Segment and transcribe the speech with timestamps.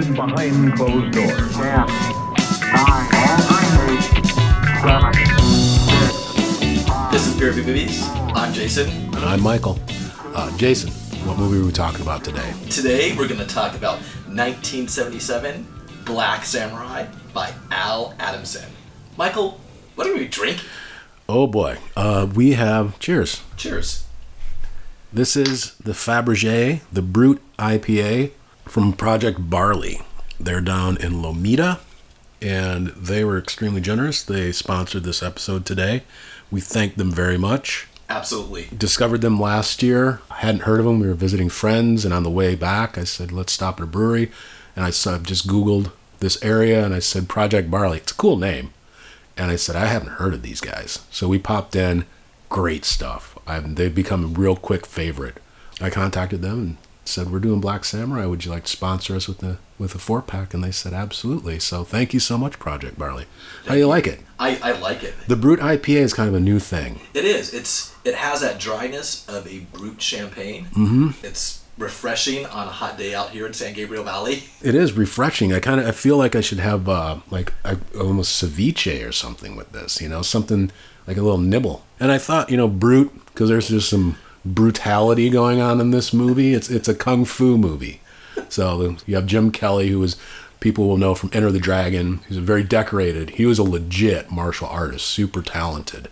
[0.00, 1.52] ended behind closed doors.
[1.52, 1.84] Ten,
[2.74, 3.08] nine,
[3.90, 4.30] eight, seven, six,
[4.80, 5.12] five.
[7.12, 8.02] This is Beer and B Movies.
[8.34, 8.88] I'm Jason.
[8.88, 9.78] And I'm Michael.
[10.34, 10.90] Uh, Jason,
[11.26, 12.54] what movie are we talking about today?
[12.70, 13.98] Today we're going to talk about
[14.28, 15.66] 1977
[16.06, 18.70] Black Samurai by Al Adamson.
[19.18, 19.60] Michael,
[19.96, 20.64] what are we drinking?
[21.28, 23.42] Oh boy, uh, we have cheers.
[23.58, 24.06] Cheers.
[25.12, 28.30] This is the Fabergé, the Brut IPA
[28.70, 30.00] from Project Barley.
[30.38, 31.80] They're down in Lomita,
[32.40, 34.22] and they were extremely generous.
[34.22, 36.04] They sponsored this episode today.
[36.52, 37.88] We thank them very much.
[38.08, 38.68] Absolutely.
[38.76, 40.20] Discovered them last year.
[40.30, 41.00] I hadn't heard of them.
[41.00, 43.86] We were visiting friends, and on the way back, I said, "Let's stop at a
[43.86, 44.30] brewery."
[44.76, 45.90] And I saw, just Googled
[46.20, 48.70] this area, and I said, "Project Barley." It's a cool name.
[49.36, 52.04] And I said, "I haven't heard of these guys." So we popped in.
[52.48, 53.36] Great stuff.
[53.48, 55.38] i they've become a real quick favorite.
[55.80, 56.76] I contacted them and
[57.10, 58.26] said, "We're doing Black Samurai.
[58.26, 60.92] Would you like to sponsor us with a with a four pack?" And they said,
[60.92, 63.26] "Absolutely." So thank you so much, Project Barley.
[63.66, 64.20] How do you like it?
[64.38, 65.14] I, I like it.
[65.26, 67.00] The Brut IPA is kind of a new thing.
[67.12, 67.52] It is.
[67.52, 70.66] It's it has that dryness of a brut champagne.
[70.66, 71.24] Mm-hmm.
[71.24, 74.44] It's refreshing on a hot day out here in San Gabriel Valley.
[74.62, 75.52] It is refreshing.
[75.54, 79.12] I kind of I feel like I should have uh, like I, almost ceviche or
[79.12, 80.00] something with this.
[80.00, 80.70] You know, something
[81.06, 81.84] like a little nibble.
[81.98, 86.12] And I thought, you know, brute because there's just some brutality going on in this
[86.12, 86.54] movie.
[86.54, 88.00] It's it's a kung fu movie.
[88.48, 90.16] So you have Jim Kelly, who is
[90.60, 92.20] people will know from Enter the Dragon.
[92.28, 93.30] He's very decorated.
[93.30, 96.08] He was a legit martial artist, super talented.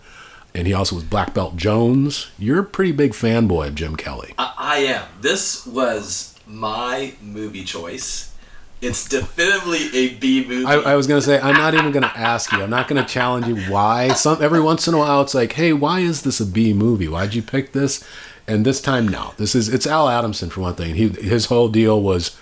[0.54, 2.30] And he also was Black Belt Jones.
[2.38, 4.34] You're a pretty big fanboy of Jim Kelly.
[4.38, 5.04] I, I am.
[5.20, 8.27] This was my movie choice.
[8.80, 10.64] It's definitively a B movie.
[10.64, 12.62] I, I was gonna say I'm not even gonna ask you.
[12.62, 14.08] I'm not gonna challenge you why.
[14.10, 17.08] Some every once in a while it's like, hey, why is this a B movie?
[17.08, 18.04] Why'd you pick this?
[18.46, 19.34] And this time, no.
[19.36, 20.94] This is it's Al Adamson for one thing.
[20.94, 22.36] He his whole deal was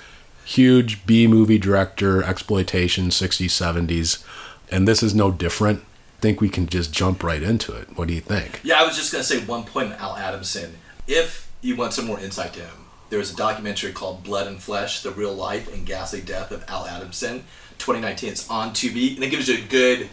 [0.45, 4.25] huge B movie director, exploitation, 60s, 70s,
[4.71, 5.81] and this is no different.
[6.19, 7.97] I think we can just jump right into it.
[7.97, 8.61] What do you think?
[8.63, 10.77] Yeah, I was just gonna say one point Al Adamson.
[11.07, 14.61] If you want some more insight to him, there was a documentary called Blood and
[14.63, 17.45] Flesh: The Real Life and Ghastly Death of Al Adamson,
[17.79, 18.31] 2019.
[18.31, 20.09] It's on Tubi, and it gives you a good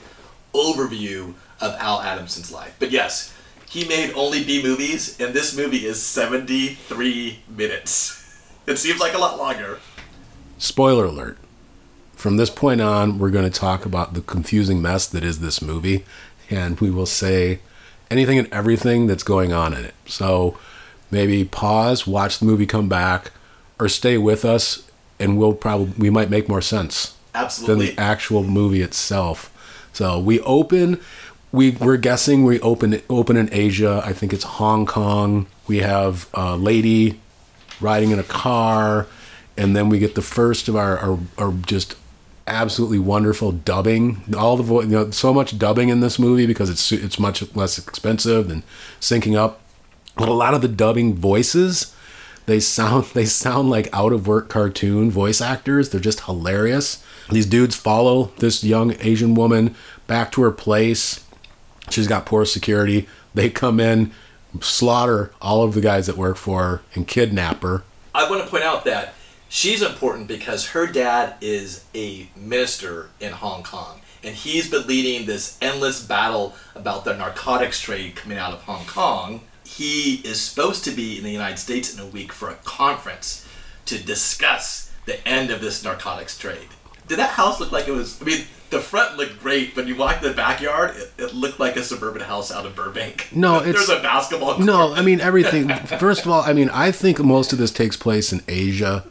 [0.53, 2.75] overview of Al Adamson's life.
[2.79, 3.33] But yes,
[3.69, 8.19] he made only B movies, and this movie is 73 minutes.
[8.65, 9.79] It seems like a lot longer.
[10.57, 11.37] Spoiler alert.
[12.13, 15.61] From this point on, we're going to talk about the confusing mess that is this
[15.61, 16.05] movie,
[16.49, 17.59] and we will say
[18.09, 19.95] anything and everything that's going on in it.
[20.05, 20.57] So
[21.13, 23.31] maybe pause, watch the movie, come back,
[23.79, 27.87] or stay with us, and we'll probably we might make more sense Absolutely.
[27.87, 29.49] than the actual movie itself.
[29.93, 30.99] So we open.
[31.51, 34.01] We we're guessing we open open in Asia.
[34.03, 35.45] I think it's Hong Kong.
[35.67, 37.19] We have a lady
[37.79, 39.07] riding in a car,
[39.55, 41.95] and then we get the first of our our, our just
[42.47, 44.23] absolutely wonderful dubbing.
[44.35, 47.55] All the vo- you know so much dubbing in this movie because it's it's much
[47.55, 48.63] less expensive than
[48.99, 49.61] syncing up.
[50.15, 51.95] But a lot of the dubbing voices,
[52.45, 55.89] they sound they sound like out of work cartoon voice actors.
[55.89, 57.03] They're just hilarious.
[57.29, 59.75] These dudes follow this young Asian woman
[60.07, 61.25] back to her place.
[61.89, 63.07] She's got poor security.
[63.33, 64.11] They come in,
[64.61, 67.83] slaughter all of the guys that work for her, and kidnap her.
[68.13, 69.15] I want to point out that
[69.49, 74.01] she's important because her dad is a minister in Hong Kong.
[74.23, 78.85] And he's been leading this endless battle about the narcotics trade coming out of Hong
[78.85, 79.41] Kong.
[79.75, 83.47] He is supposed to be in the United States in a week for a conference
[83.85, 86.67] to discuss the end of this narcotics trade.
[87.07, 88.21] Did that house look like it was?
[88.21, 91.59] I mean, the front looked great, but you walk in the backyard, it, it looked
[91.59, 93.29] like a suburban house out of Burbank.
[93.33, 94.55] No, there's a basketball.
[94.55, 94.65] Court.
[94.65, 95.69] No, I mean everything.
[95.69, 99.05] First of all, I mean I think most of this takes place in Asia.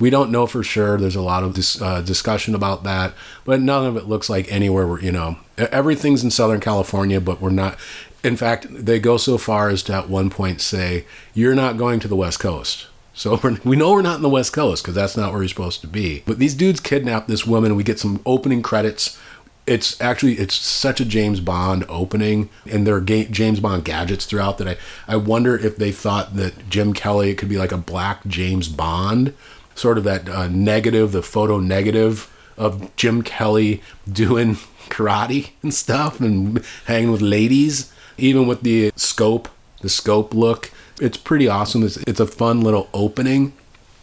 [0.00, 0.98] We don't know for sure.
[0.98, 4.50] There's a lot of dis, uh, discussion about that, but none of it looks like
[4.50, 7.78] anywhere where you know everything's in Southern California, but we're not.
[8.24, 11.04] In fact, they go so far as to at one point say
[11.34, 12.86] you're not going to the West Coast.
[13.14, 15.80] So we know we're not in the West Coast because that's not where you're supposed
[15.82, 16.22] to be.
[16.26, 17.76] But these dudes kidnap this woman.
[17.76, 19.18] We get some opening credits
[19.66, 24.24] it's actually it's such a James Bond opening, and there are ga- James Bond gadgets
[24.24, 24.76] throughout that I
[25.06, 29.34] I wonder if they thought that Jim Kelly could be like a black James Bond,
[29.74, 33.82] sort of that uh, negative, the photo negative of Jim Kelly
[34.12, 34.56] doing
[34.88, 39.48] karate and stuff and hanging with ladies, even with the scope,
[39.80, 40.70] the scope look.
[41.00, 41.84] It's pretty awesome.
[41.84, 43.52] It's, it's a fun little opening.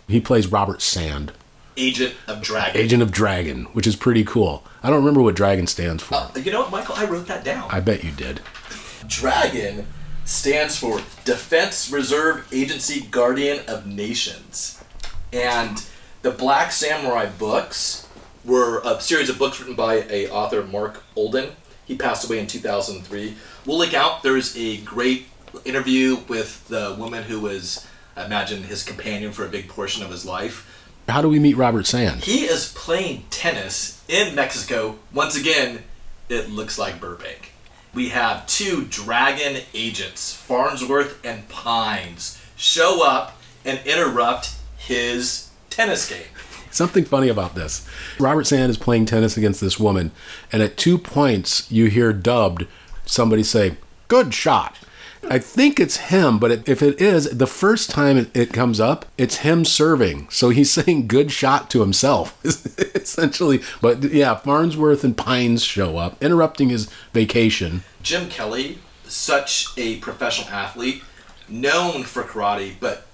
[0.08, 1.32] He plays Robert Sand.
[1.78, 2.82] Agent of Dragon.
[2.82, 4.64] Agent of Dragon, which is pretty cool.
[4.84, 6.16] I don't remember what Dragon stands for.
[6.16, 6.96] Uh, you know what, Michael?
[6.96, 7.70] I wrote that down.
[7.72, 8.42] I bet you did.
[9.08, 9.88] Dragon
[10.26, 14.84] stands for Defense Reserve Agency Guardian of Nations.
[15.32, 15.84] And
[16.22, 18.08] The Black Samurai books
[18.44, 21.52] were a series of books written by a author Marc Olden.
[21.86, 23.36] He passed away in 2003.
[23.70, 24.24] We'll link out.
[24.24, 25.28] There's a great
[25.64, 27.86] interview with the woman who was,
[28.16, 30.90] I imagine, his companion for a big portion of his life.
[31.08, 32.24] How do we meet Robert Sand?
[32.24, 34.98] He is playing tennis in Mexico.
[35.14, 35.84] Once again,
[36.30, 37.52] it looks like Burbank.
[37.94, 46.26] We have two dragon agents, Farnsworth and Pines, show up and interrupt his tennis game.
[46.72, 47.88] Something funny about this.
[48.20, 50.12] Robert Sand is playing tennis against this woman,
[50.52, 52.66] and at two points, you hear dubbed
[53.10, 53.78] somebody say,
[54.08, 54.78] Good shot.
[55.30, 59.38] I think it's him, but if it is, the first time it, comes up, it's
[59.38, 60.30] him serving.
[60.30, 62.40] So he's saying good shot to himself,
[62.96, 63.62] essentially.
[63.82, 67.84] But yeah, Farnsworth and Pines show up, interrupting his vacation.
[68.02, 71.04] Jim Kelly, such a professional athlete,
[71.50, 73.06] known for karate, but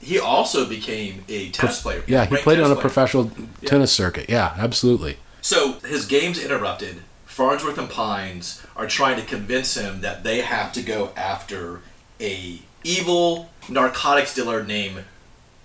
[0.00, 2.04] he- also became a tennis player.
[2.06, 2.80] Yeah, he played on a player.
[2.80, 3.30] professional
[3.64, 4.28] tennis circuit.
[4.28, 5.16] Yeah, absolutely.
[5.40, 7.02] So his game's interrupted.
[7.40, 11.80] Farnsworth and Pines are trying to convince him that they have to go after
[12.20, 15.04] a evil narcotics dealer named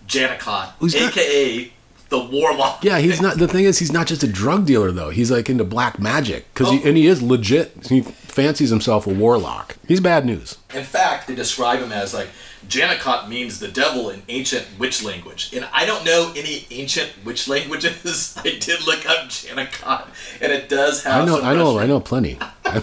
[0.07, 1.73] Janicott, Who's not- aka
[2.07, 2.81] the Warlock.
[2.81, 3.37] Yeah, he's not.
[3.39, 5.09] The thing is, he's not just a drug dealer though.
[5.09, 6.77] He's like into black magic because, Oh.
[6.77, 7.87] he, and he is legit.
[7.89, 9.75] He fancies himself a warlock.
[9.85, 10.57] He's bad news.
[10.73, 12.29] In fact, they describe him as like
[12.67, 15.51] Janicott means the devil in ancient witch language.
[15.53, 18.35] And I don't know any ancient witch languages.
[18.43, 20.07] I did look up Janicott,
[20.41, 21.23] and it does have.
[21.23, 21.37] I know.
[21.37, 21.79] some I know.
[21.79, 22.39] I know plenty.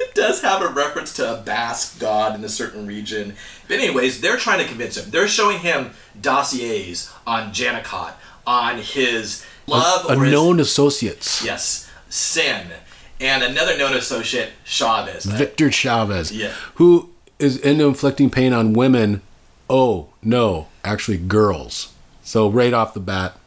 [0.00, 3.34] It does have a reference to a Basque god in a certain region.
[3.68, 5.10] But anyways, they're trying to convince him.
[5.10, 8.12] They're showing him dossiers on Janicott,
[8.46, 11.42] on his love a or his, known associates.
[11.42, 12.72] yes, Synne,
[13.20, 15.24] and another known associate, Chavez.
[15.24, 16.52] Victor Chavez, Yeah.
[16.74, 17.08] who
[17.38, 19.22] is into inflicting pain on women.
[19.68, 21.92] Oh no, actually girls.
[22.22, 23.38] So right off the bat,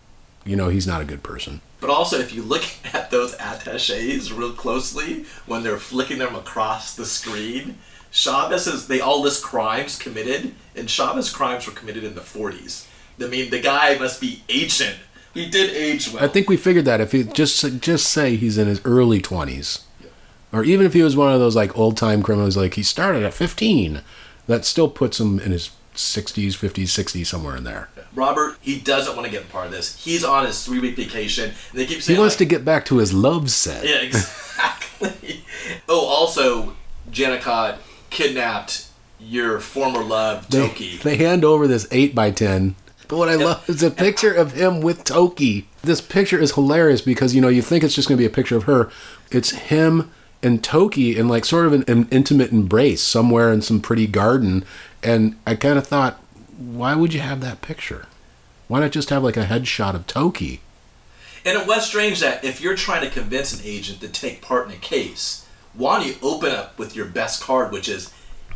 [0.45, 1.61] you know he's not a good person.
[1.79, 6.95] But also, if you look at those attaches real closely when they're flicking them across
[6.95, 7.77] the screen,
[8.11, 12.87] Chavez is they all list crimes committed, and Chavez crimes were committed in the 40s.
[13.21, 14.95] I mean, the guy must be ancient.
[15.33, 16.23] He did age well.
[16.23, 19.85] I think we figured that if he just just say he's in his early twenties,
[20.55, 23.23] or even if he was one of those like old time criminals, like he started
[23.23, 24.01] at fifteen,
[24.47, 27.89] that still puts him in his sixties, fifties, sixties, somewhere in there.
[28.13, 30.03] Robert, he doesn't want to get a part of this.
[30.03, 32.63] He's on his three week vacation, and they keep saying He wants like, to get
[32.63, 33.85] back to his love set.
[33.85, 35.43] Yeah, exactly.
[35.89, 36.75] oh, also,
[37.11, 37.77] Janicott
[38.09, 38.87] kidnapped
[39.19, 40.97] your former love, They, Toki.
[40.97, 42.75] they hand over this 8 by 10
[43.07, 45.67] But what I love is a picture of him with Toki.
[45.81, 48.33] This picture is hilarious because, you know, you think it's just going to be a
[48.33, 48.89] picture of her.
[49.31, 50.11] It's him
[50.45, 54.63] and Toki in like sort of an, an intimate embrace somewhere in some pretty garden.
[55.01, 56.19] And I kind of thought,
[56.57, 58.05] why would you have that picture?
[58.67, 60.61] Why not just have like a headshot of Toki?
[61.43, 64.67] And it was strange that if you're trying to convince an agent to take part
[64.67, 68.13] in a case, why don't you open up with your best card, which is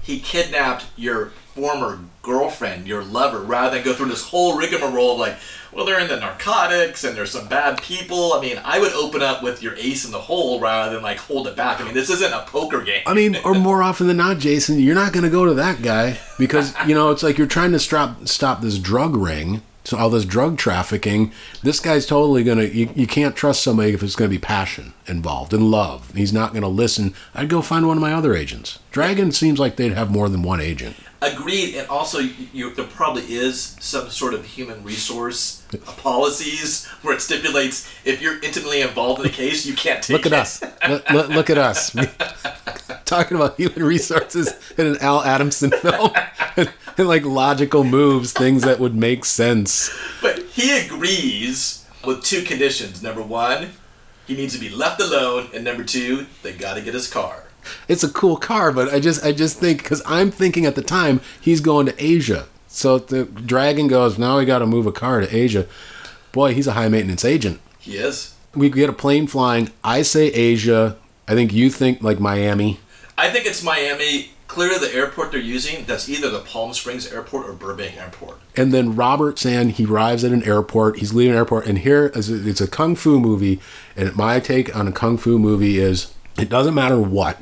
[0.09, 5.19] he kidnapped your former girlfriend, your lover, rather than go through this whole rigmarole of
[5.19, 5.38] like,
[5.71, 8.33] well, they're in the narcotics and there's some bad people.
[8.33, 11.17] I mean, I would open up with your ace in the hole rather than like
[11.17, 11.79] hold it back.
[11.79, 13.03] I mean, this isn't a poker game.
[13.06, 15.83] I mean, or more often than not, Jason, you're not going to go to that
[15.83, 19.98] guy because you know it's like you're trying to stop stop this drug ring, so
[19.98, 21.31] all this drug trafficking.
[21.64, 22.64] This guy's totally gonna.
[22.64, 26.14] You, you can't trust somebody if it's going to be passion involved and love.
[26.16, 27.14] He's not going to listen.
[27.33, 28.80] I'd go find one of my other agents.
[28.92, 30.95] Dragon seems like they'd have more than one agent.
[31.21, 35.64] Agreed, and also you, you, there probably is some sort of human resource
[35.98, 40.26] policies where it stipulates if you're intimately involved in the case, you can't take Look
[40.26, 40.40] at it.
[40.40, 40.64] us.
[40.88, 41.94] look, look- look at us.
[43.09, 46.11] Talking about human resources in an Al Adamson film.
[46.56, 49.89] and, and like logical moves, things that would make sense.
[50.21, 53.01] But he agrees with two conditions.
[53.01, 53.71] Number one,
[54.28, 57.45] he needs to be left alone, and number two, they got to get his car.
[57.87, 60.83] it's a cool car, but I just I just think because I'm thinking at the
[60.83, 64.92] time he's going to Asia, so the dragon goes now we got to move a
[64.92, 65.66] car to Asia.
[66.31, 67.59] Boy, he's a high maintenance agent.
[67.80, 68.35] He is.
[68.54, 69.71] We get a plane flying.
[69.83, 70.95] I say Asia.
[71.28, 72.80] I think you think like Miami.
[73.19, 74.31] I think it's Miami.
[74.47, 78.40] Clearly, the airport they're using that's either the Palm Springs Airport or Burbank Airport.
[78.56, 80.99] And then Robert Sand, he arrives at an airport.
[80.99, 83.59] He's leaving an airport, and here is a, it's a kung fu movie.
[83.97, 87.42] And my take on a kung fu movie is it doesn't matter what.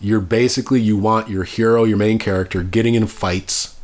[0.00, 3.78] You're basically you want your hero, your main character, getting in fights,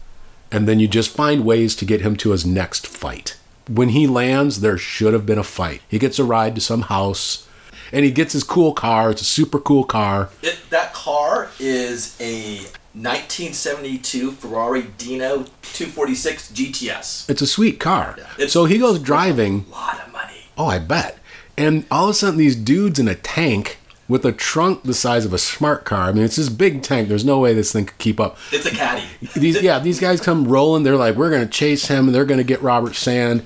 [0.51, 3.39] and then you just find ways to get him to his next fight.
[3.69, 5.83] When he lands, there should have been a fight.
[5.89, 7.47] He gets a ride to some house,
[7.93, 9.11] and he gets his cool car.
[9.11, 10.31] It's a super cool car.
[10.43, 12.59] It, that car is a
[12.95, 17.31] 1972 Ferrari Dino 246 GTS.
[17.31, 18.17] It's a sweet car.
[18.37, 19.67] It's- so he goes driving.
[19.69, 20.35] A lot of money.
[20.57, 21.19] Oh, I bet.
[21.57, 23.79] And all of a sudden, these dudes in a tank
[24.09, 26.09] with a trunk the size of a smart car.
[26.09, 27.09] I mean, it's this big tank.
[27.09, 28.39] There's no way this thing could keep up.
[28.53, 29.05] It's a caddy.
[29.37, 30.83] These, yeah, these guys come rolling.
[30.83, 32.07] They're like, we're going to chase him.
[32.07, 33.45] and They're going to get Robert Sand,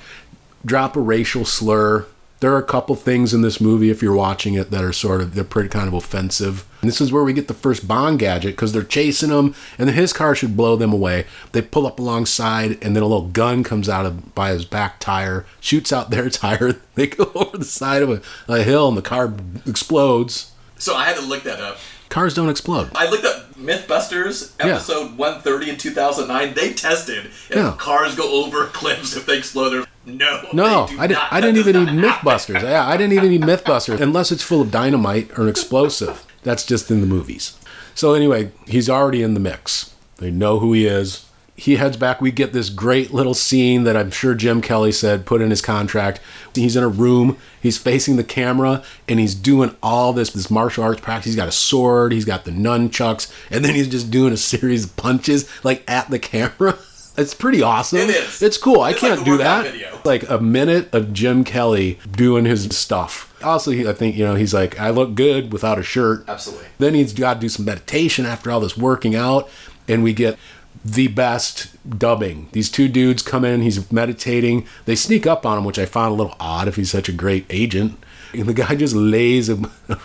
[0.65, 2.07] drop a racial slur.
[2.43, 5.21] There are a couple things in this movie, if you're watching it, that are sort
[5.21, 6.65] of they're pretty kind of offensive.
[6.81, 9.87] And this is where we get the first Bond gadget because they're chasing him, and
[9.89, 11.25] then his car should blow them away.
[11.53, 14.99] They pull up alongside, and then a little gun comes out of by his back
[14.99, 16.75] tire, shoots out their tire.
[16.97, 18.21] They go over the side of a,
[18.53, 19.33] a hill, and the car
[19.65, 20.51] explodes.
[20.79, 21.79] So I had to look that up.
[22.09, 22.91] Cars don't explode.
[22.97, 24.75] I looked up MythBusters Yeah.
[24.75, 26.55] episode 130 in 2009.
[26.55, 27.75] They tested if Yeah.
[27.79, 29.87] cars go over cliffs if they explode.
[30.05, 31.33] No, No, I, did, not.
[31.33, 32.05] I didn't even need.
[32.05, 32.63] MythBusters.
[32.63, 36.27] Yeah, I didn't even need MythBusters unless it's full of dynamite or an explosive.
[36.43, 37.57] That's just in the movies.
[37.95, 39.95] So anyway, he's already in the mix.
[40.17, 41.27] They know who he is.
[41.55, 42.21] He heads back.
[42.21, 45.61] We get this great little scene that I'm sure Jim Kelly said put in his
[45.61, 46.19] contract.
[46.55, 47.37] He's in a room.
[47.61, 51.27] He's facing the camera and he's doing all this this martial arts practice.
[51.27, 52.13] He's got a sword.
[52.13, 56.11] He's got the nunchucks, and then he's just doing a series of punches like at
[56.11, 56.77] the camera.
[57.17, 57.99] It's pretty awesome.
[57.99, 58.41] It is.
[58.43, 58.81] It's cool.
[58.81, 59.65] I can't like do that.
[59.65, 60.01] video.
[60.05, 63.29] Like a minute of Jim Kelly doing his stuff.
[63.43, 66.25] Also, he, I think you know he's like, I look good without a shirt.
[66.29, 66.67] Absolutely.
[66.79, 69.49] Then he's got to do some meditation after all this working out,
[69.87, 70.39] and we get
[70.85, 72.49] the best dubbing.
[72.53, 73.63] These two dudes come in.
[73.63, 74.67] He's meditating.
[74.85, 77.13] They sneak up on him, which I found a little odd if he's such a
[77.13, 77.99] great agent.
[78.33, 79.59] And the guy just lays a,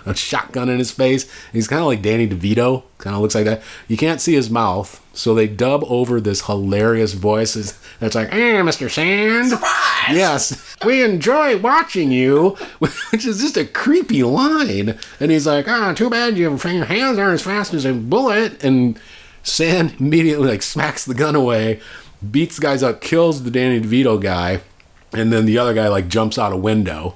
[0.06, 1.30] a shotgun in his face.
[1.54, 2.84] He's kind of like Danny DeVito.
[2.98, 3.62] Kind of looks like that.
[3.88, 7.56] You can't see his mouth, so they dub over this hilarious voice.
[7.56, 8.90] It's like, "Hey, Mr.
[8.90, 10.16] Sand." Surprise!
[10.16, 14.98] Yes, we enjoy watching you, which is just a creepy line.
[15.20, 18.64] And he's like, "Ah, too bad your your hands aren't as fast as a bullet."
[18.64, 19.00] And
[19.44, 21.80] Sand immediately like smacks the gun away,
[22.32, 24.62] beats the guys up, kills the Danny DeVito guy,
[25.14, 27.16] and then the other guy like jumps out a window,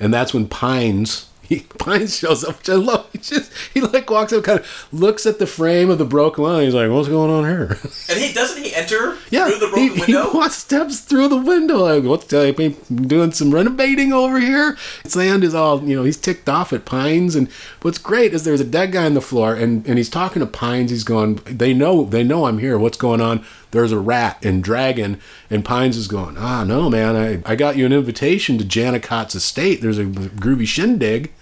[0.00, 1.26] and that's when Pines.
[1.50, 3.08] He, Pines shows up, which I love.
[3.10, 6.44] He just he like walks up, kind of looks at the frame of the broken
[6.44, 6.66] line.
[6.66, 7.76] He's like, "What's going on here?"
[8.08, 10.30] And he doesn't he enter Yeah, through the broken he, window?
[10.30, 11.78] he walks steps through the window.
[11.78, 12.76] Like, what's I'm
[13.08, 14.76] doing some renovating over here?
[15.04, 17.34] Sand is all, you know, he's ticked off at Pines.
[17.34, 17.50] And
[17.82, 20.46] what's great is there's a dead guy on the floor, and, and he's talking to
[20.46, 20.92] Pines.
[20.92, 22.78] He's going, they know, they know I'm here.
[22.78, 23.44] What's going on?
[23.70, 27.76] There's a rat and dragon, and Pines is going, ah, no, man, I, I got
[27.76, 29.80] you an invitation to Janicott's estate.
[29.80, 31.32] There's a groovy shindig.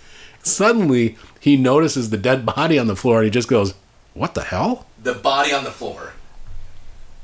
[0.43, 3.75] Suddenly, he notices the dead body on the floor, and he just goes,
[4.15, 4.87] what the hell?
[5.03, 6.13] the body on the floor.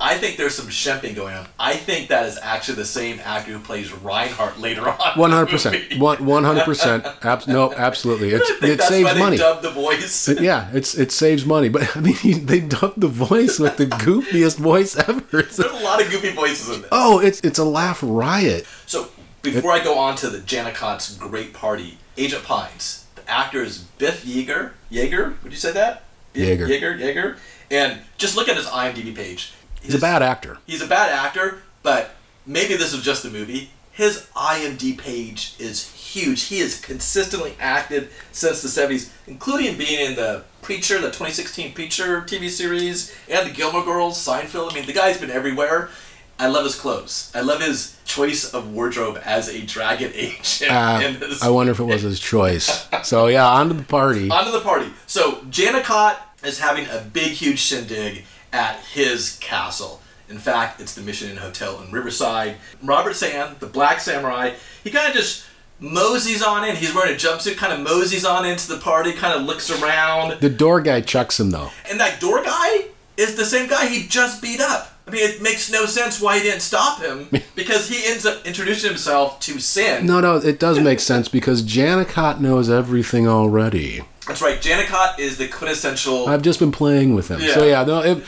[0.05, 1.47] I think there's some shemping going on.
[1.59, 5.19] I think that is actually the same actor who plays Reinhardt later on.
[5.19, 5.99] One hundred percent.
[5.99, 7.07] One hundred percent.
[7.49, 8.33] No, absolutely.
[8.33, 9.39] It's, I think it saves they money.
[9.39, 10.29] dubbed the voice.
[10.29, 11.71] Yeah, it's it saves money.
[11.71, 15.21] But I mean, they dubbed the voice with the goofiest voice ever.
[15.31, 16.91] There's a lot of goofy voices in this.
[16.93, 18.67] oh, it's it's a laugh riot.
[18.85, 19.09] So
[19.41, 24.23] before I go on to the Janicott's great party, Agent Pines, the actor is Biff
[24.27, 24.73] Yeager.
[24.93, 26.03] Yeager, would you say that?
[26.35, 26.69] Yeager.
[26.69, 26.99] Yeager.
[26.99, 27.39] Yeager.
[27.71, 29.54] And just look at his IMDb page.
[29.85, 30.59] He's a bad actor.
[30.67, 32.15] He's a bad actor, but
[32.47, 33.71] maybe this was just the movie.
[33.93, 36.45] His IMDb page is huge.
[36.45, 42.23] He has consistently acted since the 70s, including being in the Preacher, the 2016 Preacher
[42.23, 44.73] TV series, and the Gilmore Girls, Seinfeld.
[44.73, 45.91] I mean, the guy's been everywhere.
[46.39, 47.31] I love his clothes.
[47.35, 50.73] I love his choice of wardrobe as a dragon agent.
[50.73, 52.89] Uh, I wonder if it was his choice.
[53.05, 54.29] So yeah, on to the party.
[54.31, 54.91] Onto the party.
[55.07, 58.25] So Janicott is having a big, huge shindig
[58.55, 60.01] at his castle.
[60.29, 62.57] In fact, it's the Mission Inn Hotel in Riverside.
[62.83, 65.45] Robert Sand, the Black Samurai, he kind of just
[65.81, 66.77] moseys on in.
[66.77, 70.41] He's wearing a jumpsuit, kind of moseys on into the party, kind of looks around.
[70.41, 71.71] The door guy chucks him though.
[71.91, 74.93] And that door guy is the same guy he just beat up.
[75.07, 78.47] I mean, it makes no sense why he didn't stop him because he ends up
[78.47, 80.07] introducing himself to Synne.
[80.07, 84.03] No, no, it does make sense because Janicott knows everything already.
[84.27, 84.59] That's right.
[84.59, 87.41] Janicott is the quintessential I've just been playing with him.
[87.41, 87.55] Yeah.
[87.55, 87.81] So Yeah.
[87.81, 88.25] yeah, no, it,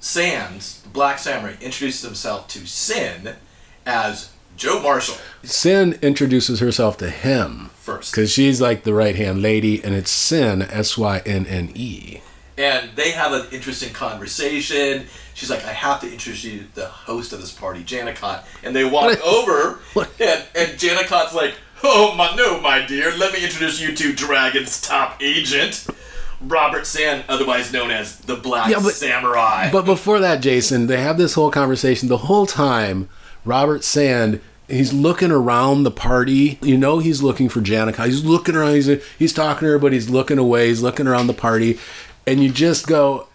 [0.00, 3.36] Sands, the Black Samurai, introduces himself to Synne
[3.86, 8.12] as Joe Marshall Synne introduces herself to him first.
[8.12, 12.20] because she's like the right hand lady, and it's Sin S Y N N E.
[12.56, 15.06] And they have an interesting conversation.
[15.34, 18.44] She's like, I have to introduce you to the host of this party, Janicott.
[18.64, 19.22] And they walk What?
[19.22, 20.10] over, What?
[20.20, 23.16] and, and Janicott's like, Oh, my, no, my dear.
[23.16, 25.86] Let me introduce you to Dragon's top agent,
[26.40, 29.70] Robert Sand, otherwise known as the Black Yeah, but- Samurai.
[29.72, 32.08] But before that, Jason, they have this whole conversation.
[32.08, 33.08] The whole time,
[33.44, 36.58] Robert Sand He's looking around the party.
[36.60, 38.04] You know he's looking for Janicott.
[38.06, 38.74] He's looking around.
[38.74, 40.68] He's he's talking to her, but he's looking away.
[40.68, 41.78] He's looking around the party,
[42.26, 43.28] and you just go.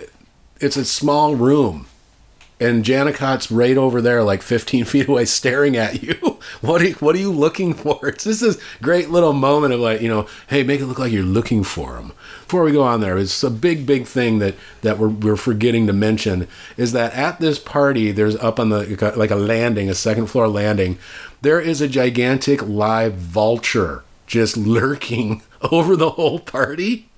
[0.59, 1.87] It's a small room,
[2.63, 6.39] and Janicott's right over there, like 15 feet away, staring at you.
[6.61, 7.99] what are you, what are you looking for?
[8.13, 11.11] It's just this great little moment of like, you know, hey, make it look like
[11.11, 12.11] you're looking for him.
[12.41, 15.87] Before we go on there, it's a big, big thing that that we're, we're forgetting
[15.87, 19.95] to mention is that at this party, there's up on the like a landing, a
[19.95, 20.99] second floor landing,
[21.41, 25.41] there is a gigantic live vulture just lurking
[25.71, 27.09] over the whole party.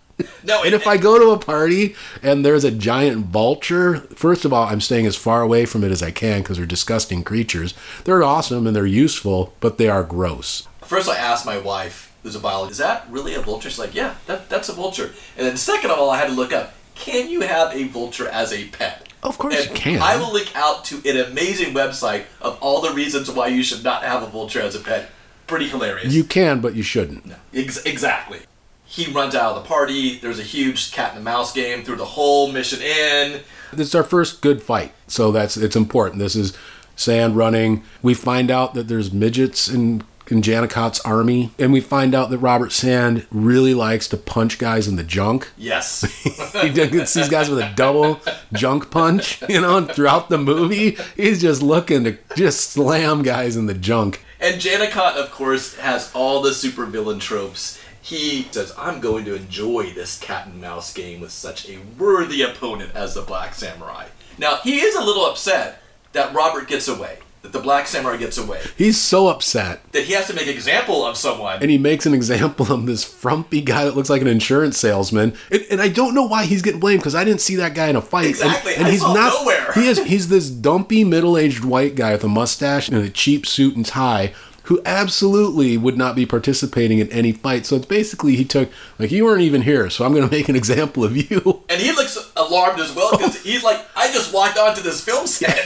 [0.44, 4.54] No, And if I go to a party and there's a giant vulture, first of
[4.54, 7.74] all, I'm staying as far away from it as I can because they're disgusting creatures.
[8.06, 10.68] They're awesome and they're useful, but they are gross.
[10.84, 13.70] First, I asked my wife, who's a biologist, is that really a vulture?
[13.70, 15.12] She's like, yeah, that, that's a vulture.
[15.38, 18.28] And then, second of all, I had to look up, can you have a vulture
[18.28, 19.10] as a pet?
[19.22, 20.02] Of course And you can.
[20.02, 23.84] I will link out to an amazing website of all the reasons why you should
[23.84, 25.10] not have a vulture as a pet.
[25.48, 26.14] Pretty hilarious.
[26.14, 27.26] You can, but you shouldn't.
[27.54, 28.40] Ex- exactly.
[28.86, 30.18] He runs out of the party.
[30.18, 33.42] There's a huge cat and mouse game through the whole Mission Inn.
[33.74, 36.20] This is our first good fight, so that's it's important.
[36.20, 36.56] This is
[36.96, 37.84] Sand running.
[38.02, 42.40] We find out that there's midgets in in Janicott's army, and we find out that
[42.40, 45.52] Robert Sand really likes to punch guys in the junk.
[45.58, 46.02] Yes.
[46.62, 48.20] he gets these guys with a double
[48.54, 53.56] junk punch, you know, and throughout the movie, he's just looking to just slam guys
[53.56, 54.24] in the junk.
[54.40, 57.82] And Janicott, of course, has all the supervillain tropes.
[58.06, 62.44] He says, I'm going to enjoy this cat and mouse game with such a worthy
[62.44, 64.06] opponent as the Black Samurai.
[64.38, 65.82] Now, he is a little upset
[66.14, 69.92] that Robert gets away, that the Black Samurai gets away, He's so upset.
[69.92, 71.62] that he has to make an example of someone.
[71.62, 75.36] And he makes an example of this frumpy guy that looks like an insurance salesman.
[75.52, 77.88] And, and I don't know why he's getting blamed because I didn't see that guy
[77.88, 78.26] in a fight.
[78.26, 78.76] And- Exactly.
[78.76, 79.34] And, I he's not.
[79.42, 79.72] nowhere.
[79.74, 79.98] He is.
[80.04, 84.34] He's this dumpy middle-aged white guy with a mustache and a cheap suit and tie.
[84.66, 87.66] Who absolutely would not be participating in any fight.
[87.66, 88.70] So it's basically he took
[89.00, 91.64] like you weren't even here, so I'm going to make an example of you.
[91.70, 95.28] and he looks alarmed as well because he's like, I just walked onto this film
[95.28, 95.66] set.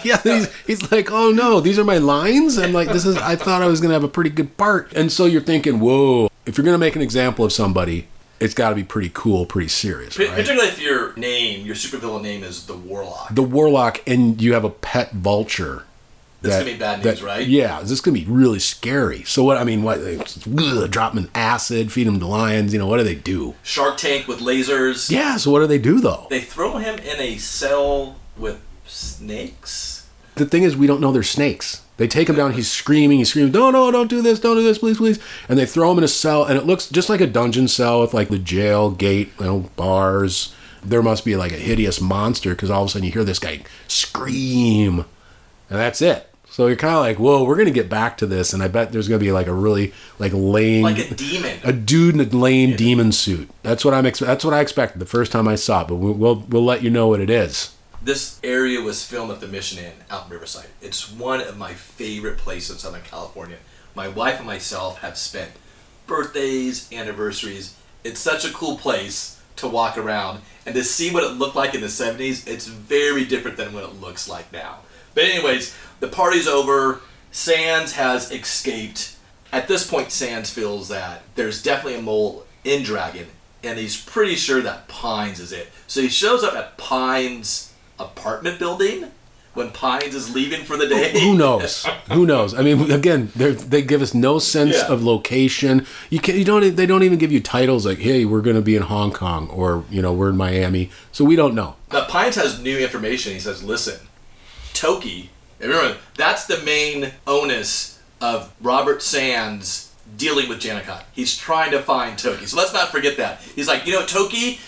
[0.04, 2.58] yeah, he's, he's like, oh no, these are my lines.
[2.58, 3.16] I'm like, this is.
[3.16, 6.30] I thought I was gonna have a pretty good part, and so you're thinking, whoa,
[6.46, 8.08] if you're gonna make an example of somebody,
[8.40, 10.30] it's got to be pretty cool, pretty serious, right?
[10.30, 13.34] Particularly if your name, your supervillain name is the Warlock.
[13.34, 15.84] The warlock, and you have a pet vulture.
[16.40, 17.46] That's gonna be bad news, right?
[17.46, 19.24] Yeah, this is gonna be really scary.
[19.24, 19.56] So what?
[19.56, 19.98] I mean, what?
[19.98, 22.72] Ugh, drop them in acid, feed them to lions.
[22.72, 23.54] You know, what do they do?
[23.62, 25.10] Shark Tank with lasers.
[25.10, 25.36] Yeah.
[25.36, 26.26] So what do they do though?
[26.30, 30.06] They throw him in a cell with snakes.
[30.36, 31.82] the thing is, we don't know they're snakes.
[31.96, 32.52] They take him down.
[32.52, 33.18] He's screaming.
[33.18, 34.38] He's screaming, "No, no, don't do this!
[34.38, 36.88] Don't do this, please, please!" And they throw him in a cell, and it looks
[36.88, 40.54] just like a dungeon cell with like the jail gate, you know, bars.
[40.84, 43.40] There must be like a hideous monster because all of a sudden you hear this
[43.40, 45.04] guy scream,
[45.70, 46.24] and that's it.
[46.50, 48.90] So you're kind of like, "Whoa, we're gonna get back to this," and I bet
[48.90, 51.60] there's gonna be like a really like lame, Like a demon.
[51.62, 53.48] a dude in a lame demon suit.
[53.62, 54.06] That's what I'm.
[54.06, 55.88] Ex- that's what I expected the first time I saw it.
[55.88, 57.74] But we'll we'll, we'll let you know what it is.
[58.02, 60.68] This area was filmed at the Mission Inn out in Riverside.
[60.80, 63.56] It's one of my favorite places in Southern California.
[63.94, 65.50] My wife and myself have spent
[66.06, 67.74] birthdays, anniversaries.
[68.04, 71.74] It's such a cool place to walk around and to see what it looked like
[71.74, 72.46] in the 70s.
[72.46, 74.78] It's very different than what it looks like now.
[75.18, 77.00] But anyways, the party's over.
[77.32, 79.16] Sands has escaped.
[79.52, 83.26] At this point, Sands feels that there's definitely a mole in Dragon,
[83.64, 85.72] and he's pretty sure that Pines is it.
[85.88, 89.10] So he shows up at Pines' apartment building
[89.54, 91.18] when Pines is leaving for the day.
[91.18, 91.84] Who knows?
[92.12, 92.54] Who knows?
[92.54, 94.86] I mean, again, they they give us no sense Yeah.
[94.86, 95.84] of location.
[96.10, 98.62] You can you don't they don't even give you titles like, "Hey, we're going to
[98.62, 101.74] be in Hong Kong," or you know, "We're in Miami." So we don't know.
[101.92, 103.32] Now Pines has new information.
[103.32, 103.98] He says, "Listen,
[104.78, 105.30] Toki.
[105.58, 111.02] Remember, that's the main onus of Robert Sands dealing with Janicott.
[111.12, 112.46] He's trying to find Toki.
[112.46, 113.40] So let's not forget that.
[113.42, 114.60] He's like, you know, Toki.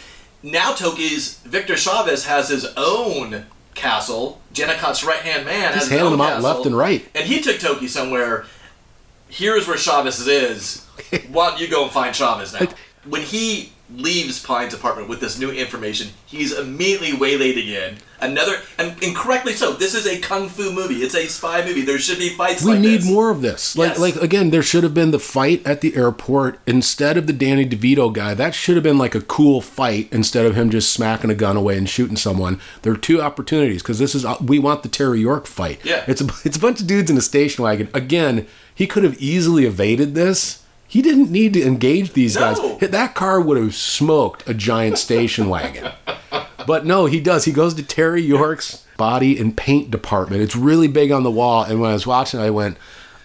[0.42, 4.40] Now Toki's Victor Chavez has his own castle.
[4.52, 6.50] Janicott's right hand man He's has his handing them out castle.
[6.54, 7.06] left and right.
[7.14, 8.46] And he took Toki somewhere.
[9.28, 10.84] Here's where Chavez is.
[11.30, 12.66] Why don't you go and find Chavez now?
[13.08, 17.96] When he leaves Pine's apartment with this new information, he's immediately waylaid again.
[18.22, 19.72] Another, and incorrectly so.
[19.72, 20.96] This is a kung fu movie.
[20.96, 21.80] It's a spy movie.
[21.80, 23.06] There should be fights We like need this.
[23.10, 23.76] more of this.
[23.78, 23.98] Like Yes.
[23.98, 27.64] like again, there should have been the fight at the airport instead of the Danny
[27.66, 28.34] DeVito guy.
[28.34, 31.56] That should have been like a cool fight instead of him just smacking a gun
[31.56, 32.60] away and shooting someone.
[32.82, 35.80] There are two opportunities because this is uh, we want the Terry York fight.
[35.82, 36.04] Yeah.
[36.06, 37.88] it's a it's a bunch of dudes in a station wagon.
[37.94, 40.62] Again, he could have easily evaded this.
[40.90, 42.40] He didn't need to engage these No.
[42.78, 42.90] guys.
[42.90, 45.92] That car would have smoked a giant station wagon.
[46.66, 47.44] But no, he does.
[47.44, 50.42] He goes to Terry York's body and paint department.
[50.42, 51.62] It's really big on the wall.
[51.62, 52.76] And when I was watching, I went,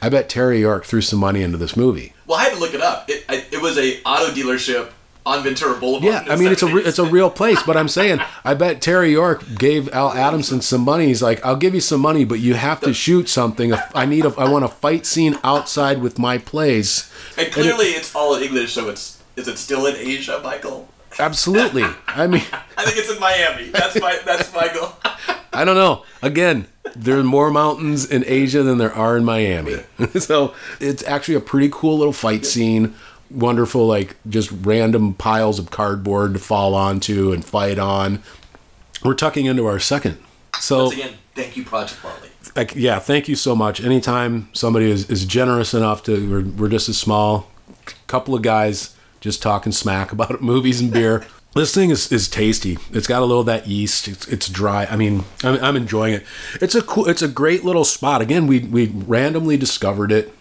[0.01, 2.13] I bet Terry York threw some money into this movie.
[2.27, 3.09] Well, I had to look it up.
[3.09, 4.91] It, I, it was a auto dealership
[5.25, 6.03] on Ventura Boulevard.
[6.27, 8.81] Yeah, I mean it's a re- it's a real place, but I'm saying I bet
[8.81, 11.07] Terry York gave Al Adamson some money.
[11.07, 13.73] He's like, I'll give you some money, but you have to shoot something.
[13.93, 17.11] I need a I want a fight scene outside with my plays.
[17.37, 20.87] and clearly it's all in English, so it's is it still in Asia, Michael?
[21.19, 21.85] Absolutely.
[22.07, 22.43] I mean,
[22.77, 23.69] I think it's in Miami.
[23.69, 24.95] That's my that's Michael.
[25.53, 26.03] I don't know.
[26.21, 29.83] Again, there are more mountains in Asia than there are in Miami.
[30.19, 32.93] so it's actually a pretty cool little fight scene.
[33.35, 38.23] Wonderful, like just random piles of cardboard to fall onto and fight on.
[39.03, 40.17] We're tucking into our second.
[40.59, 42.29] So Once again, thank you, Project Barley.
[42.55, 43.83] like, yeah, thank you so much.
[43.83, 47.51] Anytime somebody is, is generous enough to, we're, we're just a small
[48.07, 51.25] couple of guys just talking smack about movies and beer.
[51.55, 52.77] This thing is, is tasty.
[52.91, 54.07] It's got a little of that yeast.
[54.09, 54.85] It's, it's dry.
[54.85, 56.23] I mean, I'm, I'm enjoying it.
[56.61, 57.07] It's a cool.
[57.07, 58.21] It's a great little spot.
[58.21, 60.33] Again, we we randomly discovered it.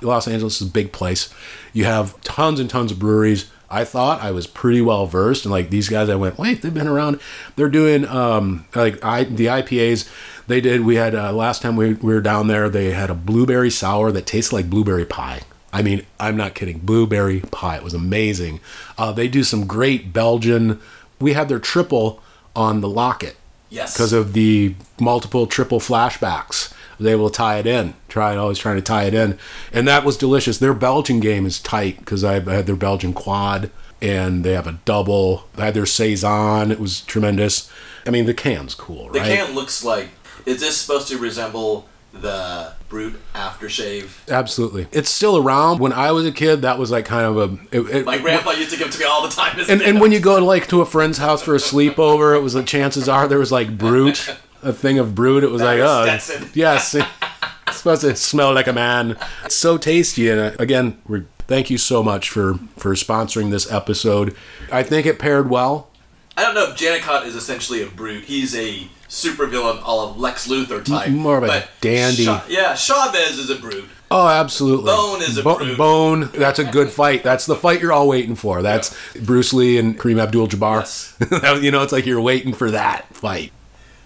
[0.00, 1.32] Los Angeles is a big place.
[1.72, 3.50] You have tons and tons of breweries.
[3.70, 6.72] I thought I was pretty well versed, and like these guys, I went, wait, they've
[6.72, 7.20] been around.
[7.56, 10.08] They're doing um like I the IPAs.
[10.46, 10.80] They did.
[10.86, 12.70] We had uh, last time we, we were down there.
[12.70, 15.42] They had a blueberry sour that tasted like blueberry pie.
[15.70, 16.78] I mean, I'm not kidding.
[16.78, 17.76] Blueberry pie.
[17.76, 18.60] It was amazing.
[18.96, 20.80] Uh, they do some great Belgian.
[21.20, 22.22] We had their triple
[22.56, 23.36] on the locket
[23.68, 23.92] Yes.
[23.92, 26.72] because of the multiple triple flashbacks.
[26.98, 27.94] Was able to tie it in.
[28.08, 29.38] Try always trying to tie it in,
[29.72, 30.58] and that was delicious.
[30.58, 33.70] Their Belgian game is tight because I had their Belgian quad,
[34.02, 35.44] and they have a double.
[35.56, 36.70] I had their saison.
[36.72, 37.70] It was tremendous.
[38.06, 39.36] I mean, the can's cool, the right?
[39.38, 40.08] can looks like.
[40.46, 44.28] Is this supposed to resemble the Brut aftershave?
[44.28, 45.78] Absolutely, it's still around.
[45.78, 47.76] When I was a kid, that was like kind of a.
[47.76, 49.58] It, it- My grandpa used to give it to me all the time.
[49.68, 52.54] and, and when you go like to a friend's house for a sleepover, it was
[52.54, 55.44] the chances are there was like Brut, a thing of Brut.
[55.44, 56.50] It was like, was oh, Stetson.
[56.54, 57.06] yes, it's
[57.76, 59.16] supposed to smell like a man.
[59.44, 63.70] It's so tasty, and uh, again, we thank you so much for for sponsoring this
[63.70, 64.36] episode.
[64.70, 65.90] I think it paired well.
[66.36, 68.24] I don't know if Janicott is essentially a brute.
[68.24, 71.10] He's a supervillain, all of Lex Luthor type.
[71.10, 72.26] more of a dandy.
[72.26, 73.88] Cha- yeah, Chavez is a brute.
[74.10, 74.86] Oh, absolutely.
[74.86, 75.76] Bone is a brute.
[75.76, 76.30] Bone.
[76.32, 77.22] That's a good fight.
[77.22, 78.62] That's the fight you're all waiting for.
[78.62, 80.80] That's Bruce Lee and Kareem Abdul-Jabbar.
[80.80, 81.60] Yes.
[81.62, 83.52] you know, it's like you're waiting for that fight.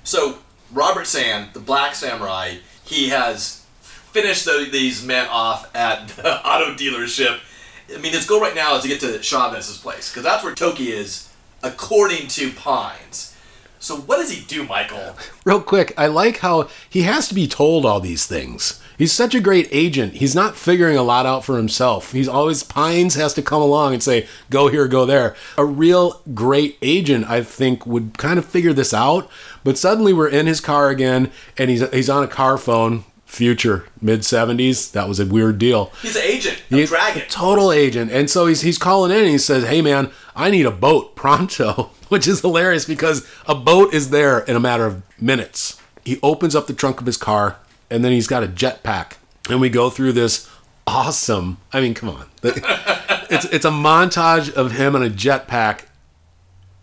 [0.05, 0.39] So
[0.73, 6.75] Robert Sand, the Black Samurai, he has finished the, these men off at the auto
[6.75, 7.41] dealership.
[7.95, 10.55] I mean, his goal right now is to get to Chavez's place because that's where
[10.55, 11.29] Toki is,
[11.63, 13.37] according to Pines.
[13.79, 15.17] So what does he do, Michael?
[15.45, 18.81] Real quick, I like how he has to be told all these things.
[18.99, 20.15] He's such a great agent.
[20.15, 22.13] He's not figuring a lot out for himself.
[22.13, 26.21] He's always Pines has to come along and say, "Go here, go there." A real
[26.35, 29.29] great agent, I think, would kind of figure this out.
[29.65, 33.05] But suddenly we're in his car again, and he's he's on a car phone.
[33.25, 34.93] Future mid '70s.
[34.93, 35.91] That was a weird deal.
[36.03, 37.23] He's an agent, a He's dragon.
[37.23, 38.13] a total agent.
[38.13, 41.17] And so he's he's calling in and he says, Hey man, I need a boat
[41.17, 45.81] pronto, which is hilarious because a boat is there in a matter of minutes.
[46.05, 47.57] He opens up the trunk of his car
[47.93, 49.15] and then he's got a jetpack.
[49.51, 50.49] And we go through this
[50.87, 52.27] awesome I mean, come on.
[52.43, 55.83] It's it's a montage of him on a jetpack.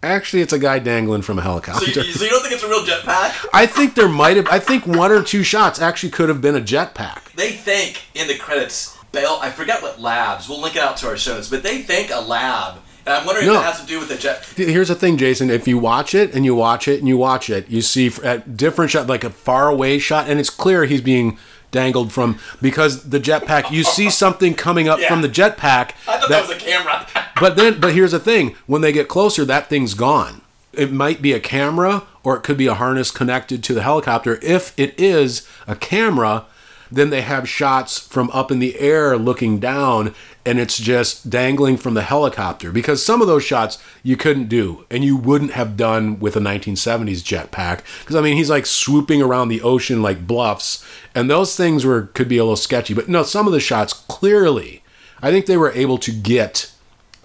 [0.01, 1.85] Actually, it's a guy dangling from a So helicopter.
[1.87, 3.45] you, so you don't think it's a real jetpack?
[3.53, 6.55] I think there might have I think one or two shots actually could have been
[6.55, 7.33] a jetpack.
[7.33, 9.39] They think in the credits, Bell.
[9.41, 10.47] I forget what labs.
[10.47, 12.79] We'll link it out to our shows, but they think a lab.
[13.09, 13.55] And I'm wondering No.
[13.55, 14.45] if it has to do with the jet.
[14.55, 15.49] Here's the thing, Jason.
[15.49, 18.55] If you watch it and you watch it and you watch it, you see at
[18.55, 21.39] different shot, like a far away shot, and it's clear he's being
[21.71, 23.71] dangled from because the jetpack.
[23.71, 25.93] You see something coming up from the jetpack.
[26.07, 27.07] I thought that, was a camera.
[27.39, 30.41] but then, but here's the thing: when they get closer, that thing's gone.
[30.71, 34.37] It might be a camera, or it could be a harness connected to the helicopter.
[34.43, 36.45] If it is a camera,
[36.91, 40.13] then they have shots from up in the air looking down,
[40.45, 42.71] and it's just dangling from the helicopter.
[42.71, 46.39] Because some of those shots you couldn't do, and you wouldn't have done with a
[46.39, 47.81] 1970s jetpack.
[47.99, 52.03] Because I mean, he's like swooping around the ocean like bluffs, and those things were
[52.03, 52.93] could be a little sketchy.
[52.93, 54.83] But no, some of the shots clearly,
[55.21, 56.71] I think they were able to get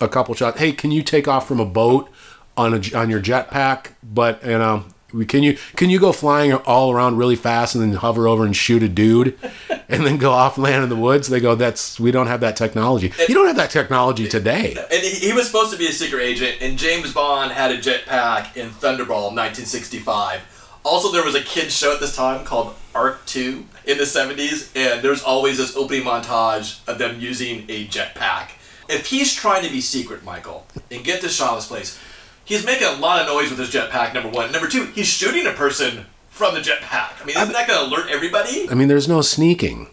[0.00, 0.58] a couple shots.
[0.58, 2.10] Hey, can you take off from a boat
[2.56, 3.92] on a on your jetpack?
[4.02, 4.84] But you know,
[5.26, 8.56] can you can you go flying all around really fast and then hover over and
[8.56, 9.38] shoot a dude,
[9.88, 11.28] and then go off land in the woods?
[11.28, 13.12] They go, that's we don't have that technology.
[13.28, 14.76] You don't have that technology today.
[14.90, 18.56] And he, was supposed to be a secret agent, and James Bond had a jetpack
[18.56, 20.40] in Thunderball in 1965.
[20.84, 24.70] Also, there was a kids show at this time called Ark II in the 70s,
[24.76, 28.50] and there's always this opening montage of them using a jetpack.
[28.88, 31.98] If he's trying to be secret, Michael, and get to Shaw's place,
[32.44, 34.52] he's making a lot of noise with his jetpack, number one.
[34.52, 37.20] Number two, he's shooting a person from the jetpack.
[37.20, 38.68] I mean, isn't that going to alert everybody?
[38.70, 39.88] I mean, there's no sneaking.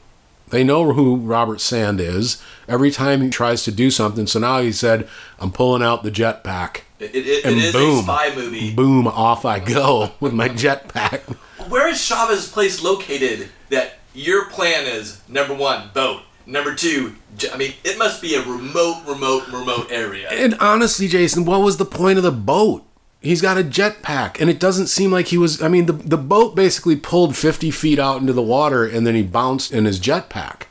[0.49, 2.41] They know who Robert Sand is.
[2.67, 5.07] Every time he tries to do something, so now he said,
[5.39, 7.99] "I'm pulling out the jetpack." It, it, it And is boom.
[7.99, 8.73] a spy movie.
[8.75, 9.07] Boom!
[9.07, 11.21] Off I go with my jetpack.
[11.69, 16.23] Where is Chavez's place located that your plan is number one, boat.
[16.51, 17.15] Number two,
[17.53, 20.27] I mean, it must be a remote, remote, remote area.
[20.29, 22.83] And honestly, Jason, what was the point of the boat?
[23.21, 25.61] He's got a jetpack, and it doesn't seem like he was.
[25.61, 29.15] I mean, the the boat basically pulled fifty feet out into the water, and then
[29.15, 30.63] he bounced in his jetpack.